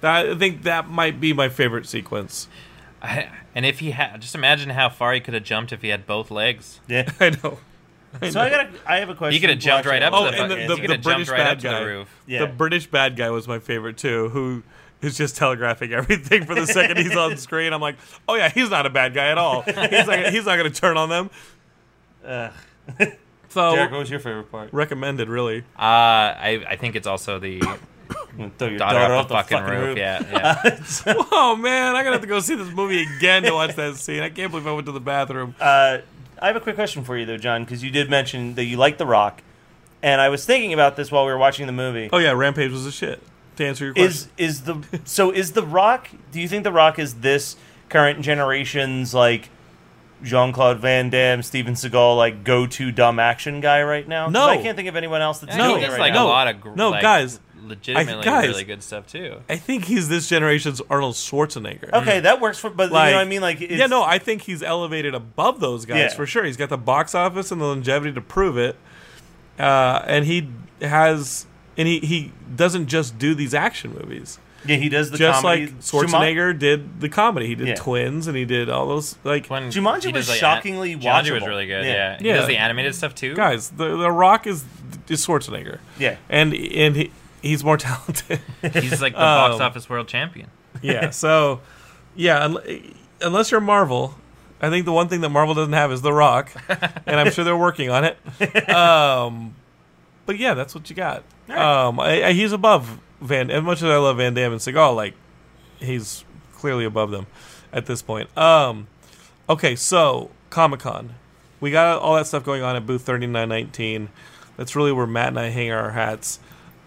[0.02, 2.48] That, I think that might be my favorite sequence.
[3.02, 5.88] I, and if he had, just imagine how far he could have jumped if he
[5.88, 6.80] had both legs.
[6.88, 7.58] yeah I know.
[8.30, 10.36] so i got i have a question He could have jumped right up Oh, to
[10.36, 11.80] the, and the- fucking- the- he the British right bad guy.
[11.80, 12.20] the roof.
[12.26, 14.62] yeah The British bad guy was my favorite too, who
[15.00, 17.72] is just telegraphing everything for the second he's on screen.
[17.72, 17.96] I'm like,
[18.28, 19.62] oh yeah, he's not a bad guy at all.
[19.62, 21.30] He's not, he's not going to turn on them.
[22.24, 22.52] Ugh.
[23.48, 25.60] So Derek, what was your favorite part recommended, really.
[25.76, 27.60] Uh, I I think it's also the
[28.58, 29.98] throw your daughter, off the, fucking, roof.
[29.98, 30.22] Yeah,
[31.06, 31.14] yeah.
[31.32, 34.22] Oh man, I'm gonna have to go see this movie again to watch that scene.
[34.22, 35.54] I can't believe I went to the bathroom.
[35.60, 35.98] Uh,
[36.40, 38.76] I have a quick question for you, though, John, because you did mention that you
[38.76, 39.42] like The Rock,
[40.02, 42.08] and I was thinking about this while we were watching the movie.
[42.12, 43.22] Oh yeah, Rampage was a shit.
[43.56, 46.08] To answer your question, Is is the so is The Rock?
[46.32, 47.56] Do you think The Rock is this
[47.88, 49.50] current generation's like
[50.22, 54.24] Jean Claude Van Damme, Steven Seagal, like go to dumb action guy right now?
[54.26, 54.48] 'Cause No.
[54.48, 56.26] I can't think of anyone else that's No, doing he it does right like now.
[56.26, 58.48] a lot of gr- No, like, guys, legitimately guys.
[58.48, 59.36] really good stuff too.
[59.48, 61.92] I think he's this generation's Arnold Schwarzenegger.
[61.92, 63.40] Okay, that works for, but you know what I mean.
[63.40, 66.14] Like, it's, yeah, no, I think he's elevated above those guys Yeah.
[66.14, 66.44] for sure.
[66.44, 68.76] He's got the box office and the longevity to prove it,
[69.58, 70.48] uh, and he
[70.80, 74.38] has, and he he doesn't just do these action movies.
[74.64, 75.66] Yeah, he does the just comedy.
[75.66, 77.46] like Schwarzenegger did the comedy.
[77.46, 77.74] He did Yeah.
[77.76, 81.00] Twins, and he did all those like When Jumanji he was does, like, shockingly an-
[81.00, 81.46] Jumanji was watchable.
[81.48, 81.84] really good.
[81.84, 81.92] Yeah.
[81.92, 82.34] Yeah, he Yeah.
[82.36, 83.34] does the animated stuff too.
[83.34, 83.70] guys.
[83.70, 84.64] The the Rock is
[85.08, 85.78] is Schwarzenegger.
[85.98, 86.16] Yeah.
[86.28, 87.10] and and he,
[87.42, 88.40] he's more talented.
[88.72, 90.48] he's like the box Um, office world champion.
[90.80, 91.10] yeah.
[91.10, 91.60] So,
[92.14, 92.46] yeah.
[92.46, 94.14] unle- unless you're Marvel,
[94.60, 96.52] I think the one thing that Marvel doesn't have is The Rock,
[97.06, 98.16] and I'm sure they're working on it.
[98.72, 99.54] Um,
[100.26, 101.24] but yeah, that's what you got.
[101.48, 103.50] Um, I, I, he's above Van.
[103.50, 105.14] As much as I love Van Damme and Seagal, like
[105.78, 107.26] he's clearly above them
[107.72, 108.36] at this point.
[108.38, 108.86] Um,
[109.48, 111.14] okay, so Comic Con,
[111.60, 114.08] we got all that stuff going on at booth 3919.
[114.56, 116.38] That's really where Matt and I hang our hats.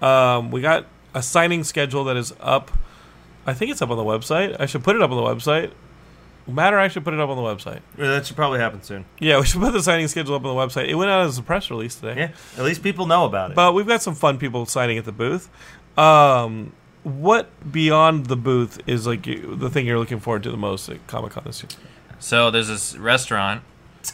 [0.02, 2.71] Um, we got a signing schedule that is up.
[3.45, 4.56] I think it's up on the website.
[4.60, 5.71] I should put it up on the website.
[6.47, 7.79] Matt actually put it up on the website.
[7.97, 9.05] Yeah, that should probably happen soon.
[9.19, 10.88] Yeah, we should put the signing schedule up on the website.
[10.88, 12.19] It went out as a press release today.
[12.19, 13.55] Yeah, at least people know about it.
[13.55, 15.49] But we've got some fun people signing at the booth.
[15.97, 20.58] Um, what beyond the booth is like you, the thing you're looking forward to the
[20.58, 21.69] most at Comic Con this year?
[22.19, 23.63] So there's this restaurant.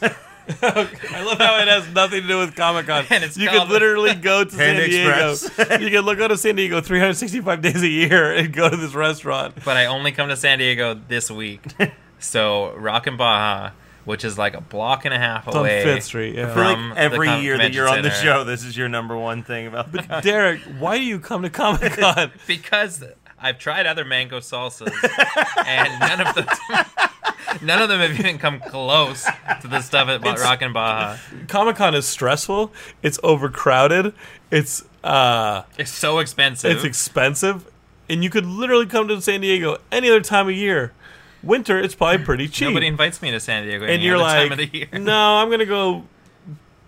[0.00, 3.04] I love how it has nothing to do with Comic Con.
[3.04, 5.34] You called- could literally go to San Panda Diego.
[5.84, 8.94] You can look go to San Diego 365 days a year and go to this
[8.94, 9.54] restaurant.
[9.64, 11.62] but I only come to San Diego this week.
[12.22, 13.70] so Rockin' Baja,
[14.04, 15.82] which is like a block and a half It's on away.
[15.84, 16.38] Fifth Street.
[16.38, 16.54] I Yeah.
[16.54, 18.22] from like every the year that you're on the center.
[18.38, 21.50] show, this is your number one thing about the Derek, why do you come to
[21.50, 22.32] Comic Con?
[22.46, 23.04] Because
[23.38, 24.92] I've tried other mango salsas,
[25.66, 26.46] and none of them,
[27.62, 29.24] none of them have even come close
[29.60, 31.16] to the stuff at It's- Rockin' Baja.
[31.48, 32.72] Comic Con is stressful.
[33.02, 34.14] It's overcrowded.
[34.50, 36.70] It's uh, It's so expensive.
[36.70, 37.64] it's expensive,
[38.08, 40.92] and you could literally come to San Diego any other time of year.
[41.42, 42.68] Winter, it's probably pretty cheap.
[42.68, 44.88] Nobody invites me to San Diego any and you're other like, time of the year.
[44.98, 46.04] no, I'm gonna go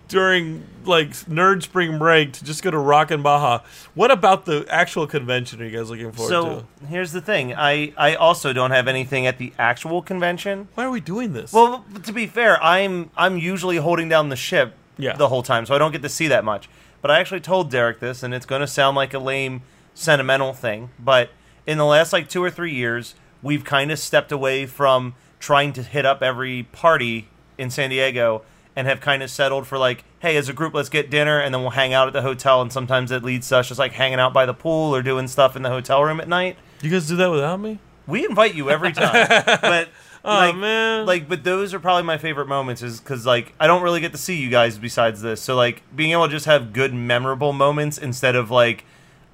[0.07, 3.63] during like nerd spring break to just go to Rockin' Baja.
[3.95, 5.61] What about the actual convention?
[5.61, 6.85] Are you guys looking forward So to?
[6.87, 7.55] here's the thing.
[7.55, 10.67] I, I also don't have anything at the actual convention.
[10.75, 11.51] Why are we doing this?
[11.51, 15.15] Well, to be fair, I'm I'm usually holding down the ship Yeah.
[15.15, 16.69] the whole time, so I don't get to see that much.
[17.01, 19.61] But I actually told Derek this, and it's going to sound like a lame
[19.93, 21.29] sentimental thing, but
[21.65, 25.71] in the last like two or three years, we've kind of stepped away from trying
[25.71, 27.27] to hit up every party
[27.57, 28.41] in San Diego
[28.75, 31.53] and have kind of settled for like, hey, as a group, let's get dinner, and
[31.53, 32.61] then we'll hang out at the hotel.
[32.61, 35.27] And sometimes it leads to us just like hanging out by the pool or doing
[35.27, 36.57] stuff in the hotel room at night.
[36.81, 37.79] you guys do that without me?
[38.07, 39.27] We invite you every time,
[39.61, 39.89] but
[40.27, 41.05] Oh, like, man.
[41.05, 44.11] like, but those are probably my favorite moments, is because like I don't really get
[44.13, 45.39] to see you guys besides this.
[45.39, 48.85] So like being able to just have good, memorable moments instead of like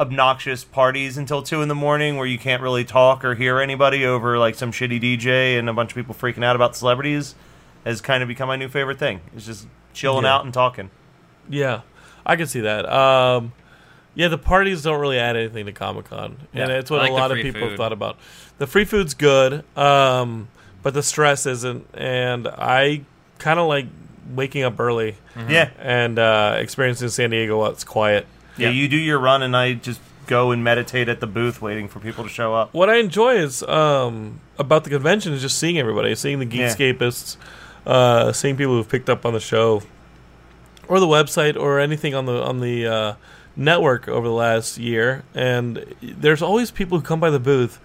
[0.02, 4.04] obnoxious parties until two in the morning where you can't really talk or hear anybody
[4.04, 7.36] over like some shitty DJ and a bunch of people freaking out about celebrities
[7.86, 9.22] has kind of become my new favorite thing.
[9.36, 10.34] It's just chilling Yeah.
[10.36, 10.90] out and talking.
[11.48, 11.82] Yeah,
[12.26, 12.92] I can see that.
[12.92, 13.54] Um,
[14.16, 16.78] yeah, the parties don't really add anything to Comic Con, and Yeah.
[16.80, 17.78] it's what like a lot of people have food.
[17.78, 18.18] thought about.
[18.58, 20.48] The free food's good, um,
[20.84, 21.86] but the stress isn't.
[21.94, 23.02] And I
[23.38, 23.86] kind of like
[24.34, 25.16] waking up early
[25.48, 25.70] Yeah.
[25.80, 28.26] and uh, experiencing San Diego while it's quiet.
[28.58, 31.88] Yeah, You do your run, and I just go and meditate at the booth, waiting
[31.88, 32.74] for people to show up.
[32.74, 36.68] What I enjoy is um, about the convention is just seeing everybody, seeing the Yeah.
[37.86, 39.82] Uh, seeing people who've picked up on the show,
[40.88, 43.14] or the website, or anything on the on the uh,
[43.56, 45.24] network over the last year.
[45.34, 47.80] And there's always people who come by the booth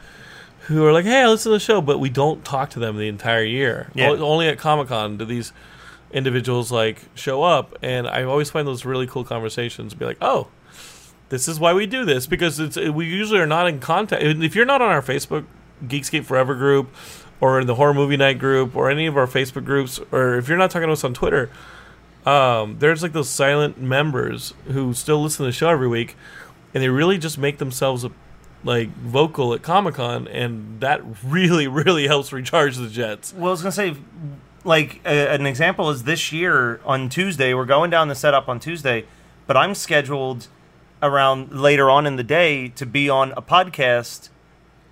[0.67, 2.99] who are like, "Hey, I listen to the show," but we don't talk to them
[2.99, 3.91] the entire year.
[3.95, 4.11] Yeah.
[4.11, 5.53] O- Only at Comic Con do these
[6.13, 9.95] individuals like show up, and I always find those really cool conversations.
[9.95, 10.49] Be like, "Oh."
[11.29, 14.23] This is why we do this because it's we usually are not in contact.
[14.23, 15.45] If you're not on our Facebook
[15.85, 16.95] Geekscape Forever group,
[17.41, 20.49] or in the Horror Movie Night group, or any of our Facebook groups, or if
[20.49, 21.51] you're not talking to us on Twitter,
[22.25, 26.17] um, there's like those silent members who still listen to the show every week,
[26.73, 28.07] and they really just make themselves
[28.65, 33.33] like vocal at Comic Con, and that really, really helps recharge the jets.
[33.35, 33.97] Well, I was gonna say,
[34.65, 37.53] like a, an example is this year on Tuesday.
[37.53, 39.05] We're going down the setup on Tuesday,
[39.47, 40.49] but I'm scheduled
[41.03, 44.29] around later on in the day to be on a podcast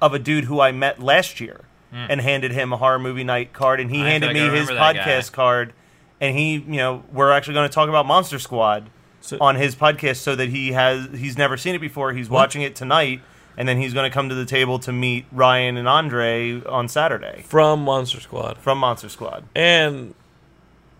[0.00, 2.06] of a dude who I met last year hmm.
[2.08, 4.02] and handed him a horror movie night card, and he.
[4.02, 5.36] I handed feel me his podcast guy.
[5.36, 5.72] card,
[6.20, 8.90] and he, you know, we're actually going to talk about Monster Squad
[9.20, 12.12] So- on his podcast, so that he has he's never seen it before.
[12.12, 13.20] He's watching it tonight.
[13.56, 16.88] And then he's going to come to the table to meet Ryan and Andre on
[16.88, 19.44] Saturday From Monster Squad, from Monster Squad.
[19.54, 20.16] and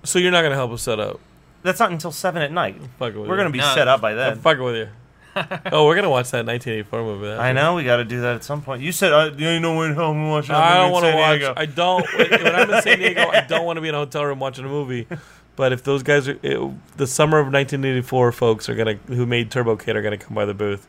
[0.05, 1.19] so you're not gonna help us set up.
[1.65, 2.77] That's not until seven at night.
[3.01, 3.41] Fucking with We're you.
[3.41, 3.75] gonna be No.
[3.75, 4.39] set up by I'm then.
[4.39, 4.89] fucking with you.
[5.73, 7.27] oh, we're gonna watch that 1984 movie.
[7.27, 7.55] That's I it.
[7.55, 8.83] know we got to do that at some point.
[8.83, 11.05] You said uh, you ain't know when home we watch that I don't movie want
[11.07, 11.39] to San watch.
[11.41, 11.55] Diego.
[11.57, 12.07] I don't.
[12.31, 14.39] When, when I'm in San Diego, I don't want to be in a hotel room
[14.39, 15.09] watching a movie.
[15.57, 19.51] But if those guys are, it, the summer of 1984 folks are gonna who made
[19.51, 20.87] Turbo Kid are gonna come by the booth,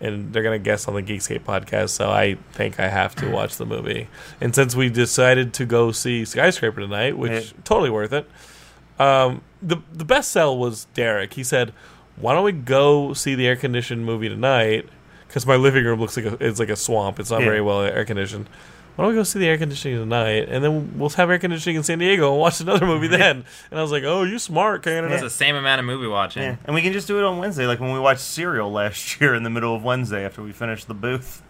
[0.00, 1.90] and they're gonna guest on the Geekscape podcast.
[1.90, 4.06] So I think I have to watch the movie.
[4.40, 7.60] And since we decided to go see Skyscraper tonight, which Yeah.
[7.64, 8.30] totally worth it.
[9.00, 11.34] Um, the the best sell was Derek.
[11.34, 11.72] He said,
[12.16, 14.88] "Why don't we go see the air conditioned movie tonight?"
[15.26, 17.20] Because my living room looks like a, it's like a swamp.
[17.20, 17.46] It's not Yeah.
[17.46, 18.48] very well air conditioned.
[18.96, 21.38] Why why don't we go see the air conditioning tonight, and then we'll have air
[21.38, 23.44] conditioning in San Diego and watch another movie then.
[23.70, 25.14] And I was like, oh, you smart, Canada.
[25.14, 26.42] It's the same amount of movie watching.
[26.42, 29.20] Yeah, and we can just do it on Wednesday, like when we watched Serial last
[29.20, 31.42] year in the middle of Wednesday after we finished the booth.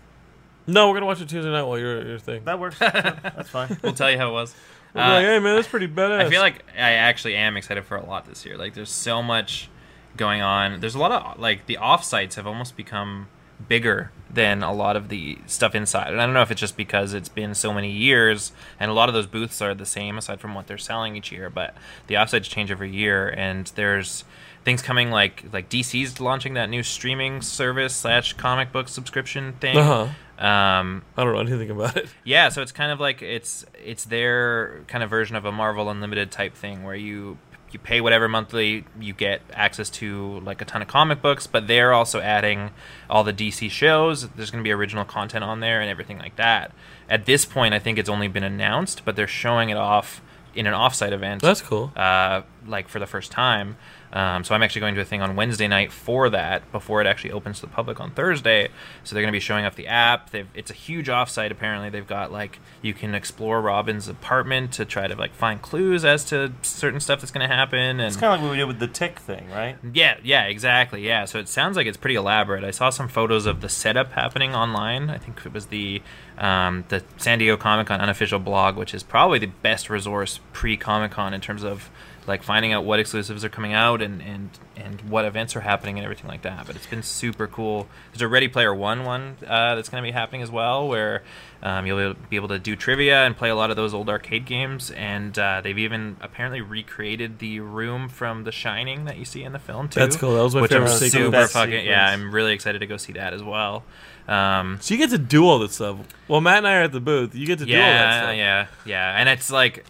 [0.67, 2.45] No, we're gonna watch it Tuesday night while you're your thing.
[2.45, 2.79] That works.
[2.79, 3.77] That's fine.
[3.83, 4.55] We'll tell you how it was.
[4.95, 6.21] Uh, like, hey man, that's pretty badass.
[6.21, 8.57] I feel like I actually am excited for a lot this year.
[8.57, 9.69] Like, there's so much
[10.17, 10.81] going on.
[10.81, 13.29] There's a lot of like the offsites have almost become
[13.69, 16.09] bigger than a lot of the stuff inside.
[16.09, 18.95] And I don't know if it's just because it's been so many years, and a
[18.95, 21.51] lot of those booths are the same aside from what they're selling each year.
[21.51, 21.75] But
[22.07, 24.25] the offsites change every year, and there's
[24.65, 29.77] things coming like like DC's launching that new streaming service slash comic book subscription thing.
[29.77, 30.09] Uh-huh.
[30.41, 32.09] Um, I don't know anything about it.
[32.25, 35.91] yeah, so it's kind of like it's it's their kind of version of a Marvel
[35.91, 37.37] Unlimited type thing where you
[37.73, 41.67] you pay whatever monthly, you get access to like a ton of comic books, but
[41.69, 42.71] they're also adding
[43.09, 44.29] all the DC shows.
[44.31, 46.73] There's going to be original content on there and everything like that.
[47.09, 50.21] At this point, I think it's only been announced, but they're showing it off
[50.55, 51.93] in an offsite event That's cool.
[51.95, 53.77] uh, like for the first time.
[54.13, 57.07] Um, so I'm actually going to a thing on Wednesday night for that before it
[57.07, 58.69] actually opens to the public on Thursday.
[59.05, 60.31] So they're going to be showing off the app.
[60.31, 61.51] They've, it's a huge offsite.
[61.53, 66.05] Apparently, they've got like you can explore Robin's apartment to try to like find clues
[66.05, 67.79] as to certain stuff that's going to happen.
[67.79, 69.77] And It's kind of like what we did with the Tick thing, right?
[69.93, 71.07] yeah, yeah, exactly.
[71.07, 72.65] Yeah, so it sounds like it's pretty elaborate.
[72.65, 75.09] I saw some photos of the setup happening online.
[75.09, 76.03] I think it was the
[76.37, 80.77] um, the San Diego Comic Con unofficial blog, which is probably the best resource pre
[80.77, 81.91] Comic Con in terms of
[82.31, 85.99] like finding out what exclusives are coming out and, and and what events are happening
[85.99, 86.67] and everything like that.
[86.67, 87.89] But it's been super cool.
[88.13, 91.23] There's a Ready Player One one uh, that's going to be happening as well, where
[91.63, 94.47] um, you'll be able to do trivia and play a lot of those old arcade
[94.47, 94.91] games.
[94.93, 99.53] And uh, they've even apparently recreated the room from The Shining that you see in
[99.53, 100.01] the film too.
[100.01, 100.37] That's cool.
[100.37, 102.09] That was my which favorite I'm super Best fucking yeah.
[102.09, 103.85] I'm really excited to go see that as well.
[104.29, 105.99] Um, So you get to do all this stuff.
[106.29, 107.35] Well, Matt and I are at the booth.
[107.35, 108.37] You get to do all that yeah, stuff.
[108.37, 109.21] yeah, yeah.
[109.21, 109.85] And it's like,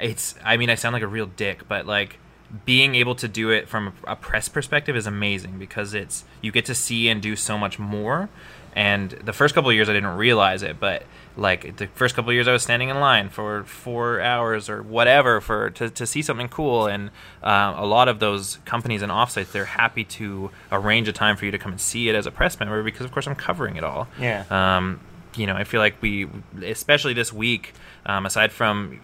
[0.00, 0.34] it's.
[0.44, 2.18] I mean, I sound like a real dick, but like
[2.64, 6.64] being able to do it from a, press perspective is amazing because it's you get
[6.66, 8.28] to see and do so much more.
[8.74, 11.04] And the first couple of years, I didn't realize it, but
[11.34, 14.82] like the first couple of years, I was standing in line for four hours or
[14.82, 16.86] whatever for to, to see something cool.
[16.86, 17.10] And
[17.42, 21.46] uh, a lot of those companies and offsites, they're happy to arrange a time for
[21.46, 23.76] you to come and see it as a press member because, of course, I'm covering
[23.76, 24.08] it all.
[24.20, 24.44] Yeah.
[24.50, 25.00] Um,
[25.36, 26.28] you know, I feel like we,
[26.62, 29.00] especially this week, um, aside from,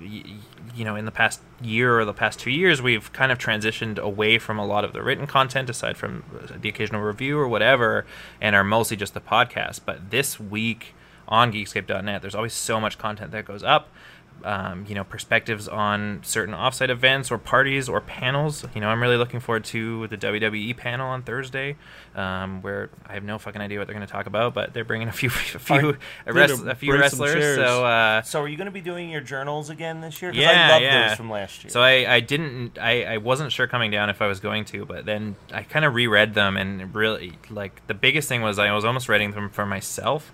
[0.74, 3.98] you know, in the past year or the past two years, we've kind of transitioned
[3.98, 6.24] away from a lot of the written content, aside from
[6.56, 8.06] the occasional review or whatever,
[8.40, 9.80] and are mostly just the podcast.
[9.84, 10.94] But this week
[11.28, 13.88] on Geekscape.net, there's always so much content that goes up.
[14.44, 18.64] Um, you know, perspectives on certain offsite events or parties or panels.
[18.74, 21.76] You know, I'm really looking forward to the WWE panel on Thursday,
[22.16, 24.84] um, where I have no fucking idea what they're going to talk about, but they're
[24.84, 27.54] bringing a few, a few, a, They're wrest- a few wrestlers.
[27.54, 30.32] So, uh, So are you going to be doing your journals again this year?
[30.32, 31.08] 'Cause yeah, I love yeah.
[31.08, 31.70] those from last year.
[31.70, 34.84] So I, I didn't, I, I wasn't sure coming down if I was going to,
[34.84, 38.72] but then I kind of reread them and really, like, the biggest thing was I
[38.72, 40.32] was almost writing them for myself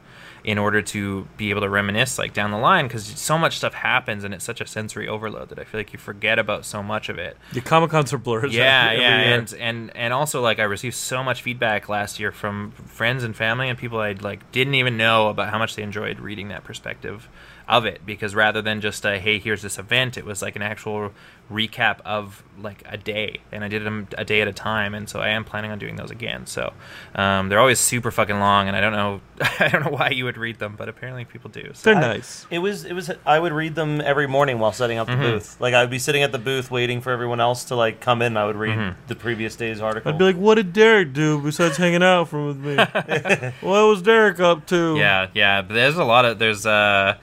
[0.48, 3.74] in order to be able to reminisce, like, down the line, because so much stuff
[3.74, 6.82] happens and it's such a sensory overload that I feel like you forget about so
[6.82, 7.36] much of it.
[7.52, 8.54] The Comic Cons are blurs.
[8.54, 9.38] Yeah, every yeah, year.
[9.38, 13.36] and and and also like I received so much feedback last year from friends and
[13.36, 16.64] family and people I like didn't even know about how much they enjoyed reading that
[16.64, 17.28] perspective
[17.68, 20.62] of it because rather than just a hey here's this event it was like an
[20.62, 21.12] actual
[21.52, 25.08] recap of like a day and I did them a day at a time and
[25.08, 26.72] so I am planning on doing those again so
[27.14, 29.20] um, they're always super fucking long and I don't know
[29.60, 32.14] I don't know why you would read them but apparently people do so they're I-
[32.16, 32.46] nice.
[32.50, 35.22] It was it was I would read them every morning while setting up the Mm-hmm.
[35.22, 35.60] booth.
[35.60, 38.22] Like I would be sitting at the booth waiting for everyone else to like come
[38.22, 38.36] in.
[38.36, 40.10] I would read the previous day's article.
[40.12, 42.76] I'd be like, what did Derek do besides hanging out from with me?
[43.60, 44.96] what was Derek up to?
[44.96, 45.62] Yeah, yeah.
[45.62, 47.16] But there's a lot of there's uh,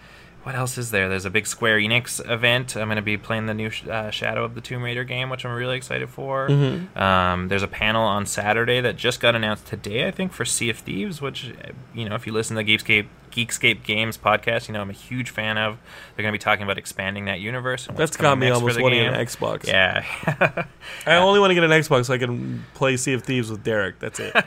[0.45, 1.09] what else is there?
[1.09, 2.75] There's a big Square Enix event.
[2.77, 5.31] I'm going to be playing the new sh- uh, Shadow of the Tomb Raider game,
[5.31, 6.51] which I'm really excited for.
[6.95, 10.69] Um, there's a panel on Saturday that just got announced today, I think, for Sea
[10.69, 11.51] of Thieves, which
[11.95, 14.93] you know, if you listen to the Geekscape Geekscape Games podcast, you know I'm a
[14.93, 15.79] huge fan of.
[16.15, 17.87] They're going to be talking about expanding that universe.
[17.95, 19.13] That's got me almost wanting game.
[19.15, 19.65] an Xbox.
[19.65, 20.05] Yeah.
[21.07, 23.63] I only want to get an Xbox so I can play Sea of Thieves with
[23.63, 23.97] Derek.
[23.97, 24.35] That's it.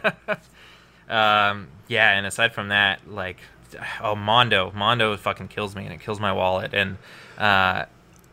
[1.08, 3.38] Um, yeah, and aside from that, like,
[4.02, 6.74] oh, Mondo, Mondo fucking kills me, and it kills my wallet.
[6.74, 6.96] And
[7.38, 7.84] uh,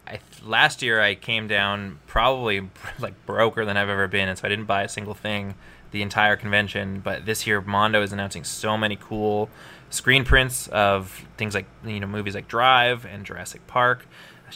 [0.07, 4.45] I last year I came down probably like broker than I've ever been, and so
[4.45, 5.55] I didn't buy a single thing
[5.91, 6.99] the entire convention.
[6.99, 9.49] But this year, Mondo is announcing so many cool
[9.89, 14.05] screen prints of things like you know movies like Drive and Jurassic Park.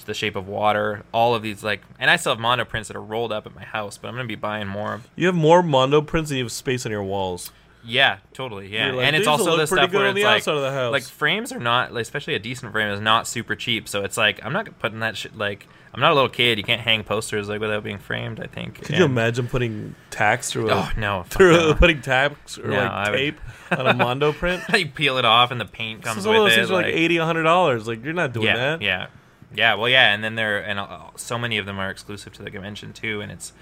[0.05, 2.95] The Shape of Water, all of these like, and I still have Mondo prints that
[2.95, 5.01] are rolled up at my house, but I'm gonna be buying more.
[5.17, 7.51] you have more Mondo prints than you have space on your walls.
[7.83, 8.67] Yeah, totally.
[8.67, 10.91] Yeah, like, and it's also the stuff where it's like, outside of the house.
[10.91, 13.87] like frames are not, like, especially a decent frame is not super cheap.
[13.87, 15.37] So it's like I'm not putting that shit.
[15.37, 16.57] Like I'm not a little kid.
[16.57, 18.39] You can't hang posters like without being framed.
[18.39, 18.83] I think.
[18.83, 21.23] Could you imagine putting tacks through a, Oh no!
[21.29, 21.73] through no.
[21.79, 23.39] putting tacks or No, like tape
[23.71, 24.61] on a Mondo print?
[24.73, 26.55] you peel it off and the paint comes with those it.
[26.55, 27.87] things are like like- eighty, hundred dollars.
[27.87, 28.81] Like you're not doing yeah, that.
[28.81, 29.07] yeah,
[29.55, 29.73] yeah.
[29.75, 32.51] Well, yeah, and then there and uh, so many of them are exclusive to the
[32.51, 33.53] convention too, and it's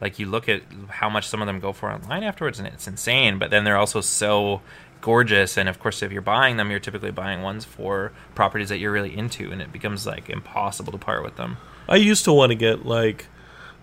[0.00, 2.86] like you look at how much some of them go for online afterwards, and it's
[2.86, 3.38] insane.
[3.38, 4.60] But then they're also so
[5.00, 8.78] gorgeous, and of course, if you're buying them, you're typically buying ones for properties that
[8.78, 11.56] you're really into, and it becomes like impossible to part with them.
[11.88, 13.26] I used to want to get like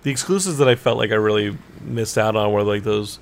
[0.04, 3.20] the exclusives that I felt like I really missed out on were like those.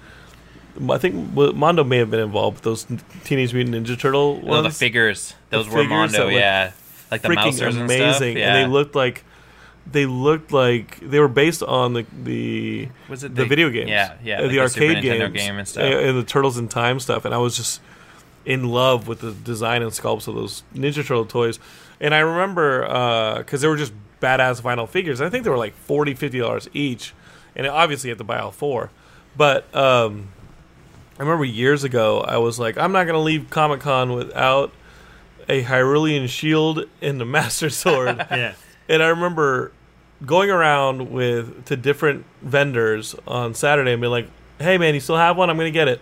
[0.90, 4.46] I think Mondo may have been involved with those Teenage Mutant Ninja Turtle oh, ones.
[4.46, 6.72] Well, the figures, those were figures Mondo, yeah,
[7.10, 8.22] like the freaking mousers and amazing, stuff.
[8.38, 8.56] Yeah.
[8.56, 9.24] and they looked like
[9.90, 13.90] they looked like they were based on the the Was it the the- video games,
[13.90, 15.84] yeah, yeah, uh, like the the arcade Nintendo games game and stuff.
[15.84, 17.82] uh, and the Turtles in Time stuff, and I was just
[18.46, 21.60] in love with the design and sculpts of those Ninja Turtle toys.
[22.00, 25.22] And I remember because they were just badass vinyl figures.
[25.22, 27.14] I think they were like 40 50 dollars each,
[27.56, 28.90] and obviously you had to buy all four.
[29.38, 30.30] But um,
[31.18, 34.72] I remember years ago, I was like, I'm not going to leave Comic Con without
[35.50, 38.18] a Hyrulean shield and a Master Sword.
[38.32, 38.54] Yeah.
[38.90, 39.72] And I remember
[40.26, 44.28] going around with to different vendors on Saturday and being like,
[44.60, 45.50] "Hey, man, you still have one?
[45.50, 46.02] I'm going to get it."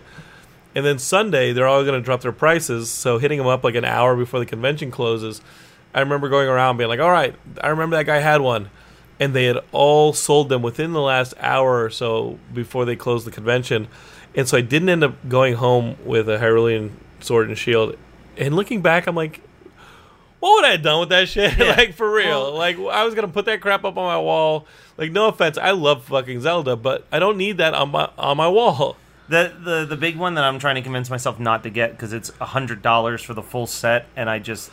[0.74, 2.90] And then Sunday, they're all going to drop their prices.
[2.90, 5.40] So hitting them up like an hour before the convention closes,
[5.94, 8.70] I remember going around being like, "All right, I remember that guy had one."
[9.18, 13.26] And they had all sold them within the last hour or so before they closed
[13.26, 13.86] the convention.
[14.34, 17.96] And so I didn't end up going home with a Hyrulean sword and shield.
[18.38, 19.42] And looking back, I'm like,
[20.40, 21.58] what would I have done with that shit?
[21.76, 22.52] like for real.
[22.52, 24.66] like I was gonna put that crap up on my wall.
[24.96, 28.36] Like no offense, I love fucking Zelda, but I don't need that on my on
[28.36, 28.96] my wall.
[29.28, 32.12] The, the the big one that I'm trying to convince myself not to get because
[32.12, 34.70] it's hundred dollars for the full set and I just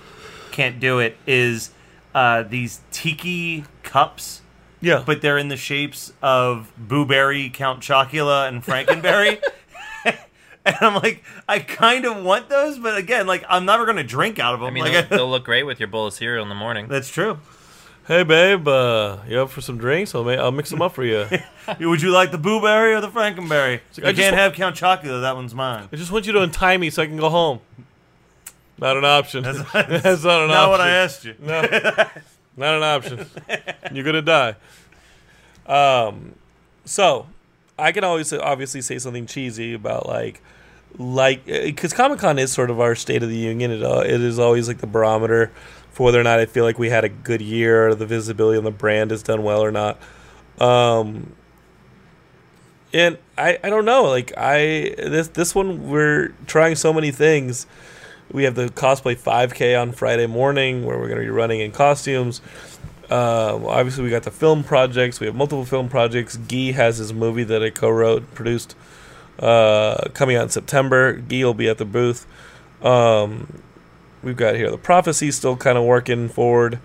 [0.51, 1.70] can't do it is
[2.15, 4.41] uh, these tiki cups,
[4.82, 9.39] Yeah, but they're in the shapes of Boo Berry, Count Chocula, and Frankenberry.
[10.76, 14.39] and I'm like, I kind of want those, but again, like I'm never gonna drink
[14.39, 14.68] out of them.
[14.68, 16.88] I mean, like, they'll, they'll look great with your bowl of cereal in the morning.
[16.88, 17.39] that's true.
[18.07, 20.13] hey babe, uh, you up for some drinks?
[20.15, 21.26] I'll ma- I'll mix them up for you.
[21.80, 23.80] Would you like the Boo Berry or the Frankenberry?
[23.80, 25.22] like, you I can't wa- have Count Chocula.
[25.22, 25.89] That one's mine.
[25.91, 27.59] I just want you to untie me so I can go home.
[28.80, 29.43] Not an option.
[29.43, 30.70] That's, not an Not option.
[30.70, 31.36] what I asked you.
[31.39, 31.61] No,
[32.55, 33.26] not an option.
[33.91, 34.55] You're gonna die.
[35.65, 36.36] Um,
[36.86, 37.28] so
[37.80, 40.41] I can always obviously say something cheesy about like,
[40.97, 43.71] like because Comic Con is sort of our State of the Union.
[43.71, 45.51] It uh, it is always like the barometer
[45.91, 48.57] for whether or not I feel like we had a good year, or the visibility
[48.57, 49.99] on the brand has done well or not.
[50.59, 51.34] Um,
[52.93, 57.67] and I, I don't know like I this this one we're trying so many things.
[58.32, 61.71] We have the cosplay 5K on Friday morning where we're going to be running in
[61.71, 62.41] costumes.
[63.10, 65.20] Uh, well, obviously, we got the film projects.
[65.20, 66.36] We have multiple film projects.
[66.38, 68.76] Guy has his movie that I co-wrote, produced,
[69.39, 71.14] uh, coming out in September.
[71.14, 72.26] Guy will be at the booth.
[72.82, 73.62] Um,
[74.24, 76.80] we've got here the prophecy still kind of working forward.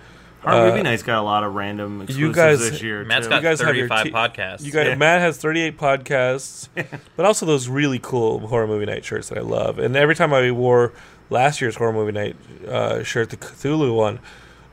[0.45, 3.05] Our Uh, movie night's got a lot of random exclusives you guys- this year.
[3.05, 3.31] Matt's too.
[3.31, 4.11] got guys have your 35 t-
[4.43, 4.62] podcasts.
[4.64, 4.95] You got Yeah.
[4.97, 6.68] Matt has 38 podcasts,
[7.16, 9.79] but also those really cool horror movie night shirts that I love.
[9.79, 10.93] And every time I wore
[11.31, 12.37] last year's horror movie night
[12.68, 14.18] uh, shirt, the Cthulhu one,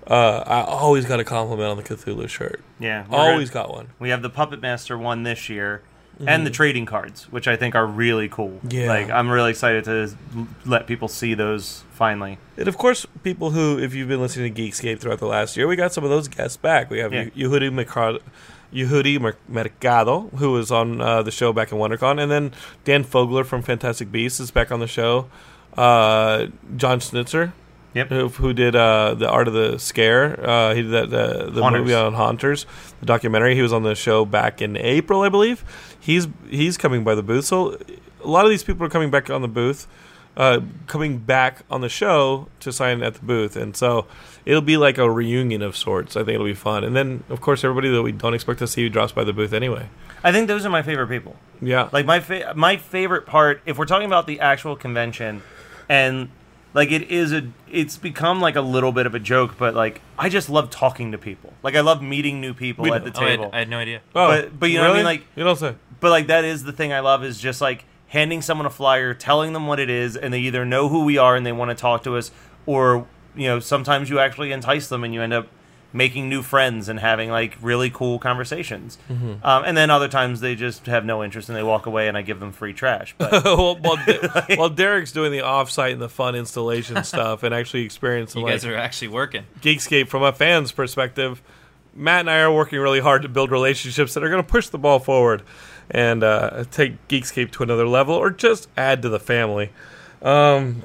[0.09, 2.61] uh, I always got a compliment on the Cthulhu shirt.
[2.79, 3.89] yeah, Always got one.
[3.99, 5.81] We have the Puppet Master one this year,
[6.25, 8.49] and the trading cards, which I think are really cool.
[8.49, 8.71] Mm-hmm.
[8.71, 8.87] Yeah.
[8.87, 10.11] like I'm really excited to
[10.65, 12.37] let people see those finally.
[12.57, 15.67] And of course, people who, if you've been listening to Geekscape throughout the last year,
[15.67, 16.89] we got some of those guests back.
[16.89, 17.25] We have Yeah.
[17.25, 18.19] Yehudi Mercado,
[18.73, 22.51] Yehudi Mercado, who was on uh, the show back in WonderCon, and then
[22.83, 25.27] Dan Fogler from Fantastic Beasts is back on the show.
[25.77, 27.53] Uh, Jon Schnitzer,
[27.93, 28.09] Yep.
[28.09, 30.39] who, who did uh, the Art of the Scare.
[30.47, 31.81] Uh, he did that the, the Haunters.
[31.81, 32.65] movie on Haunters,
[32.99, 33.55] the documentary.
[33.55, 35.63] He was on the show back in April, I believe.
[35.99, 37.45] He's he's coming by the booth.
[37.45, 37.77] So
[38.23, 39.87] a lot of these people are coming back on the booth,
[40.37, 44.05] uh, coming back on the show to sign at the booth, and so
[44.45, 46.15] it'll be like a reunion of sorts.
[46.15, 46.83] I think it'll be fun.
[46.83, 49.51] And then of course everybody that we don't expect to see drops by the booth
[49.53, 49.89] anyway.
[50.23, 51.35] I think those are my favorite people.
[51.61, 55.41] Yeah, Like my fa- my favorite part, if we're talking about the actual convention,
[55.89, 56.29] and
[56.73, 60.01] like it is a, it's become like a little bit of a joke, but like
[60.17, 61.53] I just love talking to people.
[61.63, 63.09] Like I love meeting new people We at know.
[63.09, 63.49] the Oh, I, had, table.
[63.53, 64.01] I had no idea.
[64.15, 65.75] Oh, but- but you know what I mean, like- you don't say.
[65.99, 69.13] but like that is the thing I love is just like handing someone a flyer,
[69.13, 71.69] telling them what it is, and they either know who we are and they want
[71.69, 72.31] to talk to us,
[72.65, 73.05] or
[73.35, 75.47] you know sometimes you actually entice them and you end up
[75.91, 78.97] making new friends and having like really cool conversations.
[79.09, 79.43] Mm-hmm.
[79.43, 82.17] Um, and then other times they just have no interest and they walk away and
[82.17, 83.15] I give them free trash.
[83.17, 87.53] But well, while, De- while Derek's doing the offsite and the fun installation stuff and
[87.53, 89.45] actually experiencing You like guys are actually working.
[89.61, 91.41] Geekscape from a fan's perspective,
[91.95, 94.69] Matt and I are working really hard to build relationships that are going to push
[94.69, 95.41] the ball forward
[95.89, 99.71] and uh, take Geekscape to another level or just add to the family.
[100.21, 100.83] Um,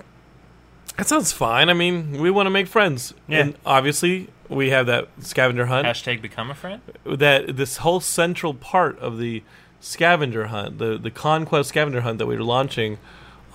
[0.97, 1.69] that sounds fine.
[1.69, 3.15] I mean, we want to make friends.
[3.29, 3.41] Yeah.
[3.41, 5.87] And obviously, we have that scavenger hunt.
[5.87, 6.81] Hashtag become a friend.
[7.05, 9.43] that this whole central part of the
[9.81, 12.99] scavenger hunt, the the conquest scavenger hunt that we were launching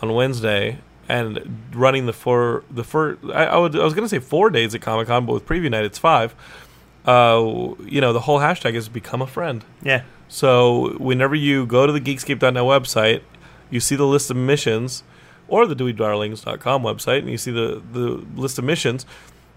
[0.01, 4.09] on Wednesday and running the four the first I, I, would, I was going to
[4.09, 6.35] say four days at Comic Con, but with preview night it's five.
[7.05, 9.65] Uh, you know, the whole hashtag is become a friend.
[9.81, 13.21] yeah, So whenever you go to the Geekscape.net website,
[13.71, 15.03] you see the list of missions,
[15.47, 19.05] or the DweebDarlings.com website, and you see the, the list of missions.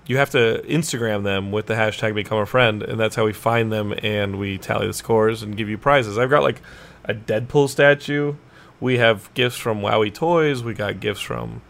[0.07, 3.33] You have to Instagram them with the hashtag Become a Friend, and that's how we
[3.33, 6.19] find them and we tally the scores and give you prizes.
[6.19, 6.61] I've got like
[7.05, 8.35] a Deadpool statue.
[8.81, 10.65] We have gifts from WowWee Toys.
[10.65, 11.63] We got gifts from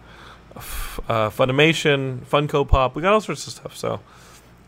[0.57, 2.95] uh, Funimation, Funko Pop.
[2.97, 3.77] We got all sorts of stuff.
[3.77, 4.01] So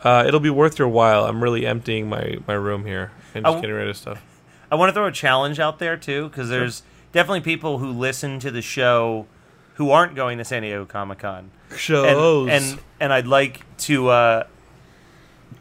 [0.02, 1.24] uh, it'll be worth your while.
[1.24, 4.22] I'm really emptying my, my room here and just w- getting rid of stuff.
[4.70, 8.38] I want to throw a challenge out there too because there's definitely people who listen
[8.40, 9.26] to the show
[9.74, 11.50] who aren't going to San Diego Comic Con.
[11.76, 12.48] Shows.
[12.48, 14.44] and and and I'd like to uh,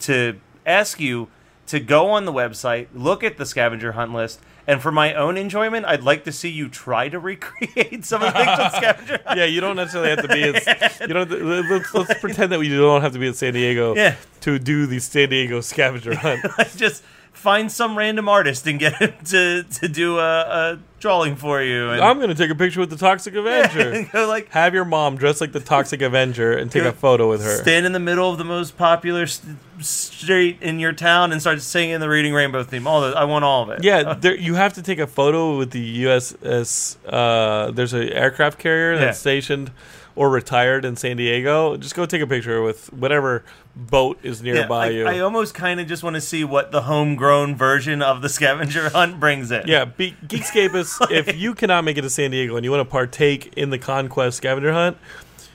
[0.02, 1.28] to ask you
[1.68, 5.38] to go on the website, look at the scavenger hunt list, and for my own
[5.38, 9.20] enjoyment, I'd like to see you try to recreate some of the things on scavenger
[9.26, 9.38] hunt.
[9.40, 10.42] yeah, you don't necessarily have to be.
[11.08, 11.28] You don't.
[11.30, 14.16] To, let's, let's pretend that we don't have to be in San Diego Yeah.
[14.42, 16.42] to do the San Diego scavenger hunt.
[16.76, 17.04] Just
[17.34, 21.90] find some random artist and get him to to do a, a drawing for you.
[21.90, 24.08] And, I'm gonna take a picture with the Toxic Avenger.
[24.14, 27.44] go like Have your mom dress like the Toxic Avenger and take a photo with
[27.44, 27.58] her.
[27.58, 31.62] stand in the middle of the most popular st- street in your town and start
[31.62, 32.88] singing the Reading Rainbow theme.
[32.88, 33.84] All the, I want all of it.
[33.84, 36.96] Yeah, there, you have to take a photo with the USS.
[37.08, 39.22] Uh, there's an aircraft carrier that's Yeah.
[39.22, 39.72] stationed
[40.16, 41.76] or retired in San Diego.
[41.76, 43.44] Just go take a picture with whatever
[43.76, 45.08] boat is Yeah, nearby I, you.
[45.08, 48.90] I almost kind of just want to see what the homegrown version of the scavenger
[48.94, 49.64] hunt brings in.
[49.68, 52.92] Yeah, be- Geekscapists, if you cannot make it to San Diego and you want to
[52.92, 54.98] partake in the Conquest scavenger hunt,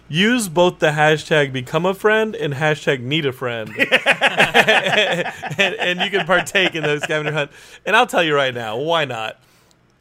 [0.09, 3.71] use both the hashtag become a friend and hashtag need a friend.
[3.79, 7.51] and, and you can partake in the scavenger hunt.
[7.87, 9.39] And I'll tell you right now, why not?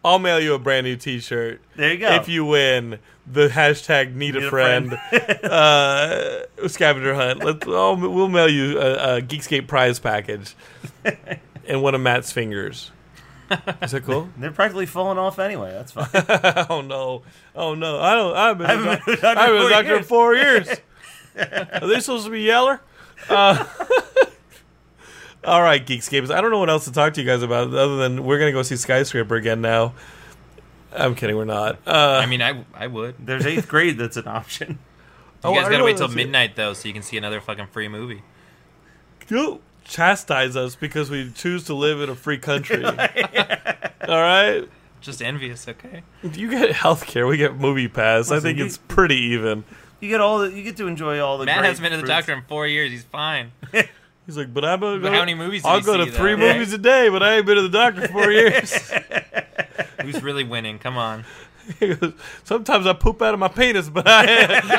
[0.03, 1.61] I'll mail you a brand new t shirt.
[1.75, 2.09] There you go.
[2.15, 4.93] If you win the hashtag need, a Need a friend,
[5.43, 7.43] uh, scavenger hunt.
[7.43, 10.55] Let's, I'll, we'll mail you a, a Geekscape prize package
[11.67, 12.91] and one of Matt's fingers.
[13.81, 14.29] Is that cool?
[14.37, 15.71] They're practically falling off anyway.
[15.71, 16.07] That's fine.
[16.69, 17.23] oh no!
[17.55, 17.99] Oh no!
[17.99, 18.35] I don't.
[18.35, 18.67] I've been.
[18.67, 20.69] I haven't doc- been a doctor I've been a doctor four four years.
[21.37, 22.81] Are they supposed to be yeller?
[23.29, 23.65] Uh,
[25.45, 26.29] all right, Geekscapers.
[26.31, 28.51] I don't know what else to talk to you guys about other than we're gonna
[28.51, 29.93] go see Skyscraper again now.
[30.93, 31.35] I'm kidding.
[31.35, 31.77] We're not.
[31.85, 33.15] Uh, I mean, I I would.
[33.19, 34.79] There's eighth grade that's an option.
[35.43, 37.67] You Oh, guys I gotta wait till midnight though, so you can see another fucking
[37.67, 38.23] free movie.
[39.29, 42.83] you chastise us because we choose to live in a free country.
[42.85, 42.93] all
[44.07, 44.63] right.
[44.99, 46.01] Just envious, okay?
[46.23, 47.27] You get health care.
[47.27, 48.31] We get movie pass.
[48.31, 49.63] I think you- it's pretty even.
[50.01, 51.45] You get all the, you get to enjoy all the.
[51.45, 52.09] Matt great hasn't been to the fruits.
[52.17, 52.91] doctor in four years.
[52.91, 53.51] He's fine.
[54.27, 56.53] He's like, but I'm gonna But how many movies I'll he go to three though?
[56.53, 58.91] movies a day, but I ain't been to the doctor for four years.
[60.01, 60.77] Who's really winning?
[60.79, 61.25] Come on.
[61.81, 62.13] He goes,
[62.45, 64.23] Sometimes I poop out of my penis, but I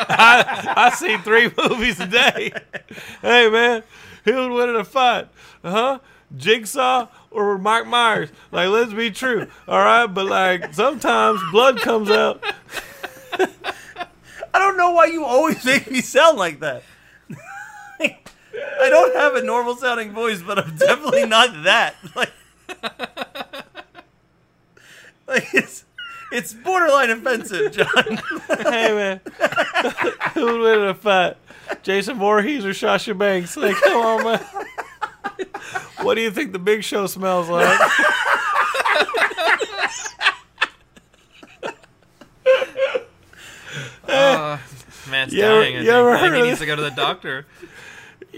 [0.09, 2.51] I, I see three movies a day.
[3.21, 3.83] Hey man,
[4.25, 5.29] who would win in a fight?
[5.63, 5.99] Huh?
[6.35, 8.31] Jigsaw or Mike Myers?
[8.53, 10.07] Like, let's be true, all right?
[10.07, 12.43] But like, sometimes blood comes out.
[13.35, 16.83] I don't know why you always make me sound like that.
[18.81, 21.95] I don't have a normal sounding voice, but I'm definitely not that.
[22.15, 22.33] Like,
[25.27, 25.85] like it's
[26.33, 28.19] it's borderline offensive, John.
[28.49, 29.21] Hey man,
[30.35, 31.37] who would win in a fight?
[31.83, 33.57] Jason Voorhees or Sasha Banks?
[33.57, 34.41] Like, come on, man.
[36.03, 37.79] What do you think the Big Show smells like?
[44.07, 44.59] Uh,
[45.11, 45.77] Matt's You ever- dying.
[45.77, 47.47] I you think, ever I think heard he needs to go to the doctor.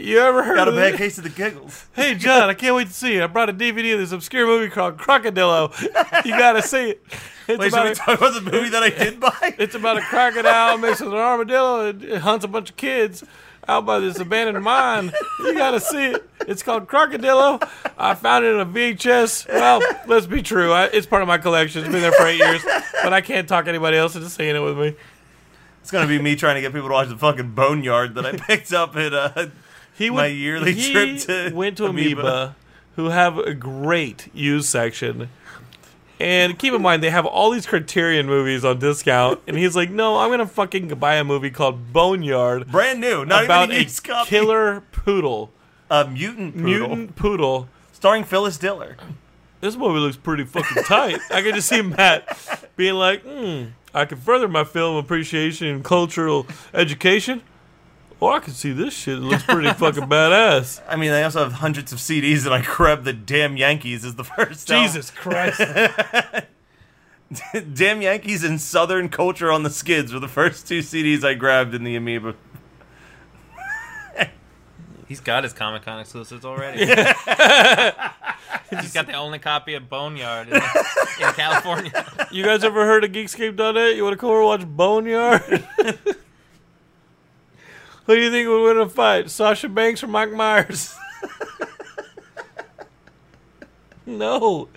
[0.00, 0.98] You ever heard Got a of bad this?
[0.98, 1.84] case of the giggles.
[1.94, 3.22] Hey John, I can't wait to see it.
[3.22, 6.24] I brought a DVD of this obscure movie called Crocodilo.
[6.24, 7.02] You gotta see it.
[7.46, 9.54] It's Wait, should about we a, talk about the movie that I did buy?
[9.58, 13.24] it's about a crocodile mixed with an armadillo and it hunts a bunch of kids
[13.68, 15.12] out by this abandoned mine.
[15.40, 16.30] You gotta see it.
[16.48, 17.62] It's called Crocodilo.
[17.98, 19.48] I found it in a VHS.
[19.52, 20.72] Well, let's be true.
[20.72, 21.82] I, it's part of my collection.
[21.82, 22.62] It's been there for eight years,
[23.02, 24.94] but I can't talk anybody else into seeing it with me.
[25.82, 28.32] It's gonna be me trying to get people to watch the fucking Boneyard that I
[28.36, 29.46] picked up at uh,
[30.00, 32.20] he my yearly he trip to went to Amoeba.
[32.20, 32.56] Amoeba,
[32.96, 35.28] who have a great used section.
[36.18, 39.40] And keep in mind, they have all these Criterion movies on discount.
[39.46, 43.24] And he's like, no, I'm going to fucking buy a movie called Boneyard brand new,
[43.24, 44.28] not about even a a copy.
[44.28, 45.50] killer poodle,
[45.90, 47.68] a mutant poodle, mutant poodle.
[47.92, 48.96] starring Phyllis Diller.
[49.60, 51.20] This movie looks pretty fucking tight.
[51.30, 52.38] I can just see Matt
[52.76, 57.42] being like, hmm, I can further my film appreciation and cultural education.
[58.20, 59.16] Or I can see this shit.
[59.16, 60.82] It looks pretty fucking badass.
[60.88, 64.14] I mean, they also have hundreds of CDs, and I grabbed the Damn Yankees is
[64.16, 64.70] the first.
[64.70, 64.86] album.
[64.86, 65.60] Jesus Christ.
[67.74, 71.74] Damn Yankees and Southern Culture on the Skids were the first two CDs I grabbed
[71.74, 72.34] in the Amoeba.
[75.08, 76.86] He's got his Comic Con exclusives already.
[76.86, 76.94] He's
[78.92, 82.06] got the only copy of Boneyard in, in California.
[82.30, 83.96] You guys ever heard of Geekscape.net?
[83.96, 85.64] You want to come over and watch Boneyard?
[88.10, 89.30] Who do you think would win a fight?
[89.30, 90.96] Sasha Banks or Mike Myers?
[94.06, 94.68] no.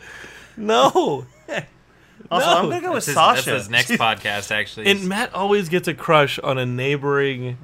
[0.56, 1.26] No.
[2.32, 2.58] Also, No.
[2.58, 3.50] I'm gonna go with That's his, Sasha.
[3.52, 4.86] that's his next podcast, actually.
[4.88, 7.58] And Matt always gets a crush on a neighboring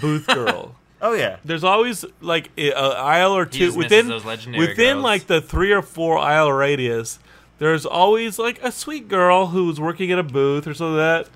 [0.00, 0.76] booth girl.
[1.02, 5.04] oh yeah, There's always like a a aisle or two within those legendary within girls.
[5.04, 7.18] like the three or four aisle radius.
[7.58, 11.32] There's always like a sweet girl who's working at a booth or something like that,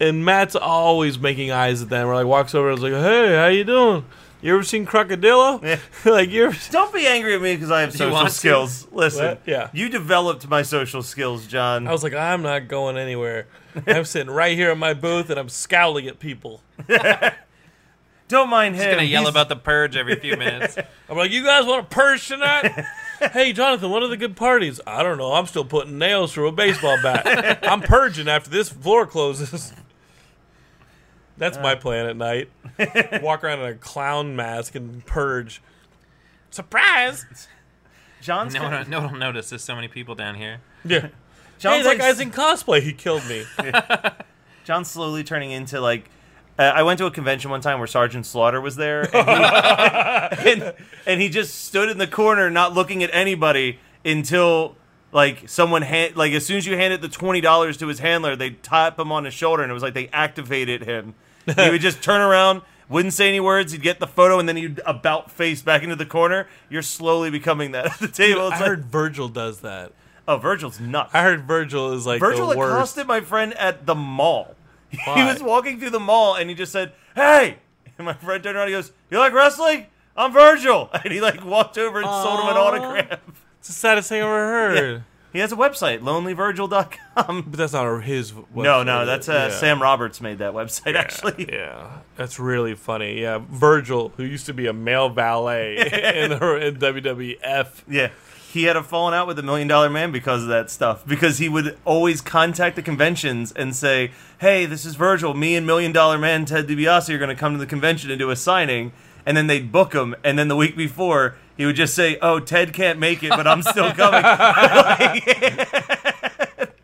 [0.00, 2.08] and Matt's always making eyes at them.
[2.08, 4.04] Or like walks over and is like, "Hey, how you doing?
[4.42, 5.62] You ever seen Crocodilo?
[6.04, 8.34] like you ever?" don't be angry at me because I have social want to?
[8.34, 8.86] skills.
[8.92, 9.42] Listen, What?
[9.46, 9.70] Yeah.
[9.72, 11.86] you developed my social skills, John.
[11.88, 13.46] I was like, I'm not going anywhere.
[13.86, 16.60] I'm sitting right here in my booth and I'm scowling at people.
[18.28, 18.82] don't mind him.
[18.84, 20.76] He's gonna yell He's- about the purge every few minutes.
[21.08, 22.84] I'm like, you guys want to purge tonight?
[23.32, 24.80] hey, Jonathan, what are the good parties?
[24.86, 25.32] I don't know.
[25.32, 27.60] I'm still putting nails through a baseball bat.
[27.62, 29.72] I'm purging after this floor closes.
[31.38, 32.50] That's my plan at night.
[33.22, 35.60] Walk around in a clown mask and purge.
[36.50, 37.26] Surprise!
[38.22, 39.50] John's no, kinda- one, no one will notice.
[39.50, 40.60] There's so many people down here.
[40.84, 41.08] Yeah.
[41.58, 42.82] Hey, that like guy's in cosplay.
[42.82, 43.44] He killed me.
[44.64, 46.10] John's slowly turning into like.
[46.58, 50.52] Uh, I went to a convention one time where Sergeant Slaughter was there, and he,
[50.52, 50.74] and,
[51.06, 54.76] and he just stood in the corner, not looking at anybody until
[55.12, 58.36] like someone hand like as soon as you handed the twenty dollars to his handler,
[58.36, 61.14] they tap him on his shoulder, and it was like they activated him.
[61.56, 63.72] he would just turn around, wouldn't say any words.
[63.72, 66.48] He'd get the photo, and then he'd about face back into the corner.
[66.68, 68.42] You're slowly becoming that at the table.
[68.42, 69.92] I like, heard Virgil does that.
[70.28, 71.14] oh, Virgil's nuts.
[71.14, 72.72] I heard Virgil is like Virgil the worst.
[72.72, 74.54] accosted my friend at the mall.
[75.14, 77.58] He was walking through the mall and he just said, "Hey!"
[77.98, 78.68] And my friend turned around.
[78.68, 79.86] and He goes, "You like wrestling?
[80.16, 83.20] I'm Virgil." And he like walked over and sold him an autograph.
[83.58, 85.04] It's the saddest thing I've ever heard.
[85.36, 87.42] He has a website, lonelyvirgil.com.
[87.42, 88.32] But that's not his.
[88.32, 88.44] Website.
[88.54, 89.58] No, no, that's uh, Yeah.
[89.58, 91.46] Sam Roberts made that website actually.
[91.52, 93.20] Yeah, that's really funny.
[93.20, 97.82] Yeah, Virgil, who used to be a male valet in, the, in WWF.
[97.86, 98.12] Yeah.
[98.50, 101.06] He had a falling out with the Million Dollar Man because of that stuff.
[101.06, 105.34] Because he would always contact the conventions and say, "Hey, this is Virgil.
[105.34, 108.18] Me and Million Dollar Man Ted DiBiase are going to come to the convention and
[108.18, 108.92] do a signing."
[109.26, 110.14] And then they'd book him.
[110.24, 113.46] And then the week before, he would just say, "Oh, Ted can't make it, but
[113.46, 114.22] I'm still coming."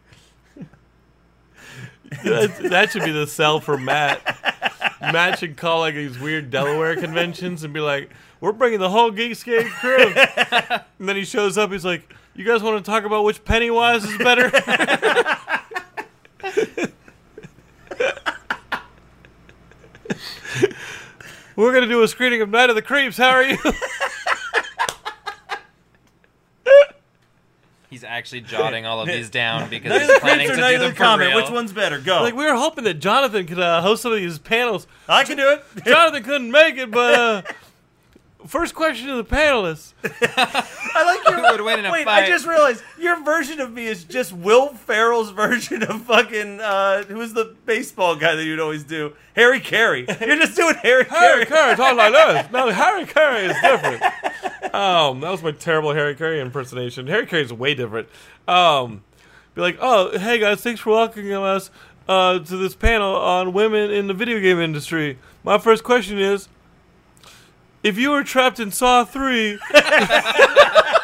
[2.24, 4.20] that, should be the sell for Matt.
[5.00, 9.12] Matt should call like these weird Delaware conventions and be like, "We're bringing the whole
[9.12, 10.12] Geekscape crew."
[10.98, 11.70] and then he shows up.
[11.70, 14.50] He's like, "You guys want to talk about which Pennywise is better?"
[21.56, 23.16] We're gonna do a screening of Night of the Creeps.
[23.16, 23.58] How are you?
[27.90, 30.56] He's actually jotting all of these down because Night of he's planning Creeps to or
[30.56, 31.26] do Night of them the for Comet?
[31.26, 31.36] real.
[31.36, 31.98] Which one's better?
[31.98, 32.22] Go.
[32.22, 34.86] like we were hoping that Jonathan could uh, host some of these panels.
[35.06, 35.62] I can do it.
[35.84, 37.42] Jonathan couldn't make it, but uh,
[38.46, 39.92] first question to the panelists.
[40.04, 41.52] I like your.
[41.52, 42.24] would win in a Wait, fight.
[42.24, 47.04] I just realized your version of me is just Will Ferrell's version of fucking uh,
[47.04, 49.14] who's the baseball guy that you'd always do?
[49.34, 50.06] Harry Caray.
[50.20, 51.18] You're just doing Harry Caray.
[51.18, 51.74] Harry Caray.
[51.74, 52.12] Caray talking like
[52.44, 52.52] this.
[52.52, 54.02] No, Harry Caray is different.
[54.74, 57.06] Um, that was my terrible Harry Caray impersonation.
[57.06, 58.08] Harry Caray is way different.
[58.48, 59.02] Um,
[59.54, 61.70] be like, oh, hey guys, thanks for welcoming us
[62.08, 65.18] uh, to this panel on women in the video game industry.
[65.44, 66.48] My first question is,
[67.82, 69.58] if you were trapped in Saw 3.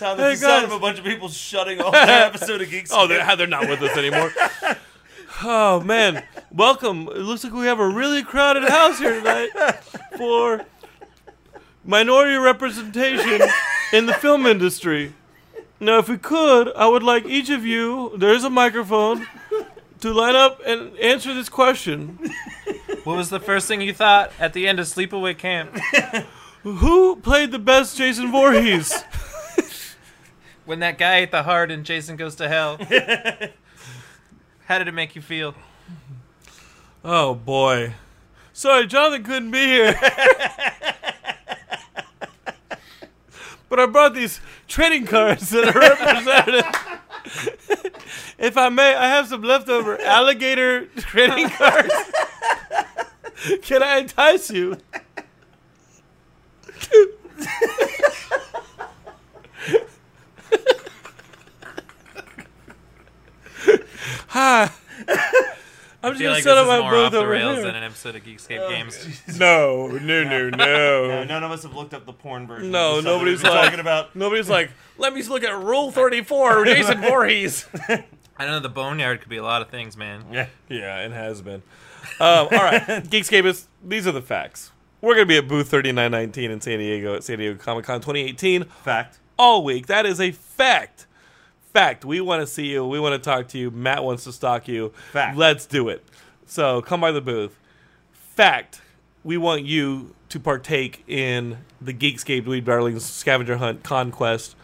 [0.00, 0.18] sound?
[0.18, 0.72] Hey, That's the sound guys.
[0.72, 2.90] of a bunch of people shutting off their episode of Geeks.
[2.92, 4.32] Oh, they're, they're not with us anymore.
[5.42, 7.08] Oh man, welcome.
[7.08, 9.50] It looks like we have a really crowded house here tonight
[10.16, 10.64] for
[11.84, 13.40] minority representation
[13.92, 15.14] in the film industry.
[15.78, 18.12] Now, if we could, I would like each of you.
[18.18, 19.26] There's a microphone
[20.00, 22.18] to line up and answer this question:
[23.04, 25.78] What was the first thing you thought at the end of Sleepaway Camp?
[26.64, 29.02] Who played the best Jason Voorhees?
[30.70, 32.76] When that guy ate the heart and Jason Goes to Hell.
[34.66, 35.56] How did it make you feel?
[37.04, 37.94] Oh boy.
[38.52, 39.98] Sorry, Jonathan couldn't be here.
[43.68, 46.64] but I brought these trading cards that are representative.
[48.38, 51.92] if I may, I have some leftover alligator trading cards.
[53.62, 54.76] Can I entice you?
[64.30, 64.70] Hi.
[66.02, 67.56] I'm just gonna like set this up is my more booth off the over rails
[67.56, 67.66] here.
[67.66, 69.22] than an episode of Geekscape Games.
[69.38, 71.24] No, no, no, No, no.
[71.24, 72.70] none of us have looked up the porn version.
[72.70, 74.16] No, of the stuff that nobody's like- talking about.
[74.16, 77.66] Nobody's like, let me look at Rule 34, Jason Voorhees.
[78.38, 80.24] I know the Boneyard could be a lot of things, man.
[80.32, 81.62] Yeah, yeah, it has been.
[82.18, 84.70] Um, all right, Geekscapists, these are the facts.
[85.02, 88.00] We're going to be at booth 3919 in San Diego at San Diego Comic Con
[88.00, 89.18] 2018 fact.
[89.38, 89.86] all week.
[89.88, 91.06] That is a fact.
[91.72, 92.04] Fact.
[92.04, 92.84] We want to see you.
[92.84, 93.70] We want to talk to you.
[93.70, 94.92] Matt wants to stalk you.
[95.12, 95.36] Fact.
[95.36, 96.04] Let's do it.
[96.46, 97.58] So come by the booth.
[98.12, 98.82] Fact.
[99.22, 104.56] We want you to partake in the Geekscape Dweeb Darlings Scavenger Hunt Conquest.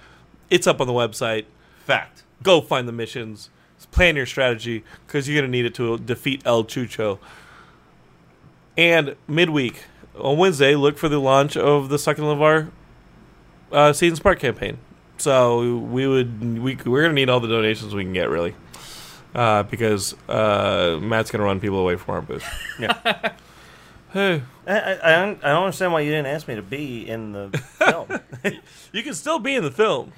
[0.51, 1.45] It's up on the website.
[1.85, 2.25] Fact.
[2.43, 3.51] Go find the missions.
[3.93, 7.19] Plan your strategy because you're going to need it to defeat El Chucho.
[8.77, 9.85] And midweek
[10.19, 12.71] on Wednesday, look for the launch of the second our
[13.73, 14.79] uh, season spark campaign.
[15.19, 18.55] So we would we we're gonna need all the donations we can get really,
[19.35, 22.45] uh, because uh, Matt's gonna run people away from our booth.
[22.79, 23.33] Yeah.
[24.13, 27.09] Hey, I, I, I don't I don't understand why you didn't ask me to be
[27.09, 28.09] in the film.
[28.93, 30.13] you can still be in the film.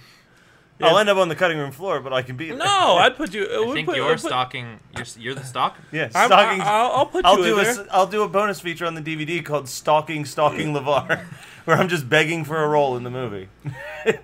[0.81, 2.49] I'll end up on the cutting room floor, but I can be.
[2.49, 2.57] there.
[2.57, 2.65] No,
[3.01, 3.45] I'd put you.
[3.69, 4.79] I think you're stalking.
[4.97, 5.83] You're, you're the stalker.
[5.93, 6.61] Yeah, I'm, stalking.
[6.63, 7.81] I'll, I'll put I'll you do in a there.
[7.83, 11.21] s- I'll do a bonus feature on the DVD called "Stalking Stalking Levar,"
[11.65, 13.49] where I'm just begging for a role in the movie.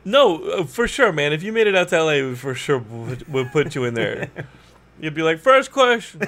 [0.04, 1.32] No, uh, for sure, man.
[1.32, 3.94] If you made it out to LA, we for sure would, would put you in
[3.94, 4.30] there.
[5.00, 6.20] You'd be like, first question.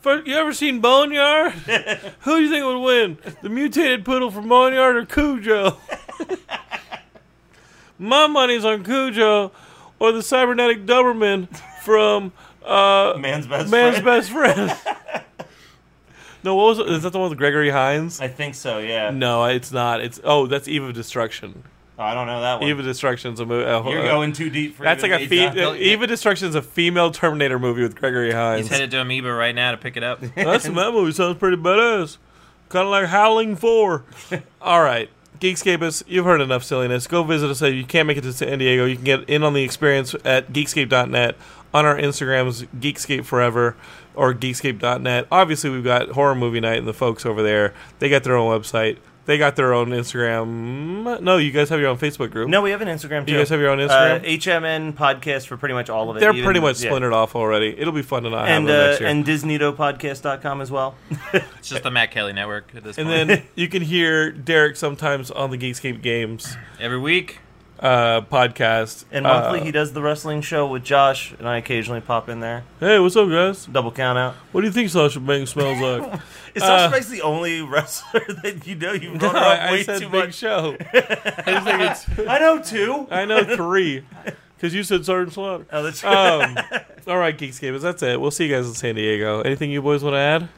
[0.00, 1.52] First, you ever seen Boneyard?
[2.20, 3.18] Who do you think would win?
[3.42, 5.76] The mutated poodle from Boneyard or Cujo?
[7.98, 9.52] My money's on Cujo
[9.98, 11.48] or the cybernetic Doberman
[11.82, 12.32] from
[12.64, 14.04] uh, Man's best Man's friend.
[14.04, 15.46] Best Friend.
[16.44, 16.88] no, what was it?
[16.88, 18.20] Is that the one with Gregory Hines?
[18.20, 18.78] I think so.
[18.78, 19.10] Yeah.
[19.10, 20.00] No, it's not.
[20.00, 21.64] It's oh, that's Eve of Destruction.
[21.98, 22.68] Oh, I don't know that one.
[22.68, 23.64] Eve of Destruction's a movie.
[23.64, 26.00] Uh, You're uh, going too deep for That's even like a me, fe- uh, Eve
[26.00, 28.68] of Destruction's a female Terminator movie with Gregory Hines.
[28.68, 30.20] He's headed to Amoeba right now to pick it up.
[30.36, 32.18] That's that movie sounds pretty badass.
[32.68, 34.04] Kind of like Howling Four.
[34.62, 35.10] All right,
[35.40, 37.06] Geekscapists, you've heard enough silliness.
[37.06, 37.62] Go visit us.
[37.62, 40.14] If you can't make it to San Diego, you can get in on the experience
[40.24, 41.36] at Geekscape.net.
[41.74, 43.76] On our Instagrams, Geekscape Forever
[44.14, 45.28] or Geekscape.net.
[45.30, 47.74] Obviously, we've got Horror Movie Night and the folks over there.
[47.98, 48.96] They got their own website.
[49.28, 51.20] They got their own Instagram.
[51.20, 52.48] No, you guys have your own Facebook group.
[52.48, 53.32] No, we have an Instagram too.
[53.32, 54.24] You guys have your own Uh, Instagram?
[54.38, 56.20] HMN podcast for pretty much all of it.
[56.20, 56.88] They're even- pretty much yeah.
[56.88, 57.78] splintered off already.
[57.78, 59.08] It'll be fun to not And have them uh, next year.
[59.10, 60.94] and DisneyDoPodcast.com as well.
[61.58, 63.08] It's just the Matt Kelly Network at this point.
[63.10, 63.40] And point.
[63.40, 67.40] then you can hear Derek sometimes on the Geekscape Games Every week,
[67.78, 69.04] uh, podcast.
[69.12, 72.40] And monthly, Uh, he does the wrestling show with Josh, and I occasionally pop in
[72.40, 72.64] there.
[72.80, 73.66] Hey, what's up, guys?
[73.66, 74.34] Double count out.
[74.52, 76.20] What do you think Sasha Banks smells like?
[76.54, 79.60] Is Uh, Sasha Banks the only wrestler that you know you no, brought her up
[79.60, 80.34] I, way too Big much?
[80.34, 80.76] Show.
[80.92, 81.96] I.
[82.28, 83.06] I know two.
[83.10, 84.04] I know three,
[84.56, 85.66] because you said Sergeant Slaughter.
[85.72, 86.42] Oh, that's right.
[86.42, 86.58] Um,
[87.06, 88.20] all right, Geekscapers, that's it.
[88.20, 89.40] We'll see you guys in San Diego.
[89.42, 90.48] Anything you boys want to add?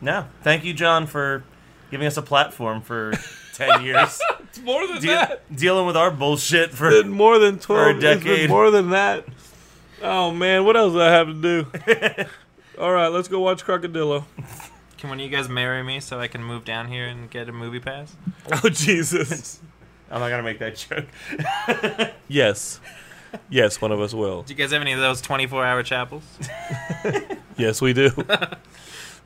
[0.00, 1.44] no, thank you, John, for
[1.90, 3.12] giving us a platform for
[3.54, 7.02] ten years, It's more than De- dealing with our bullshit for.
[7.04, 7.86] more than twelve.
[7.86, 8.50] a it's been decade.
[8.50, 9.24] more than that.
[10.02, 11.66] Oh man, what else do I have to do?
[12.78, 14.24] all right, let's go watch Crocodilo.
[14.98, 17.48] can one of you guys marry me so I can move down here and get
[17.48, 18.14] a movie pass?
[18.52, 19.60] Oh Jesus.
[20.10, 21.06] I'm not gonna make that joke.
[22.28, 22.80] Yes.
[23.48, 24.42] Yes, one of us will.
[24.42, 26.22] Do you guys have any of those 24 hour chapels?
[27.56, 28.10] Yes, we do.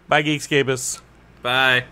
[0.09, 1.01] Bye, Geekscapists.
[1.43, 1.85] Bye.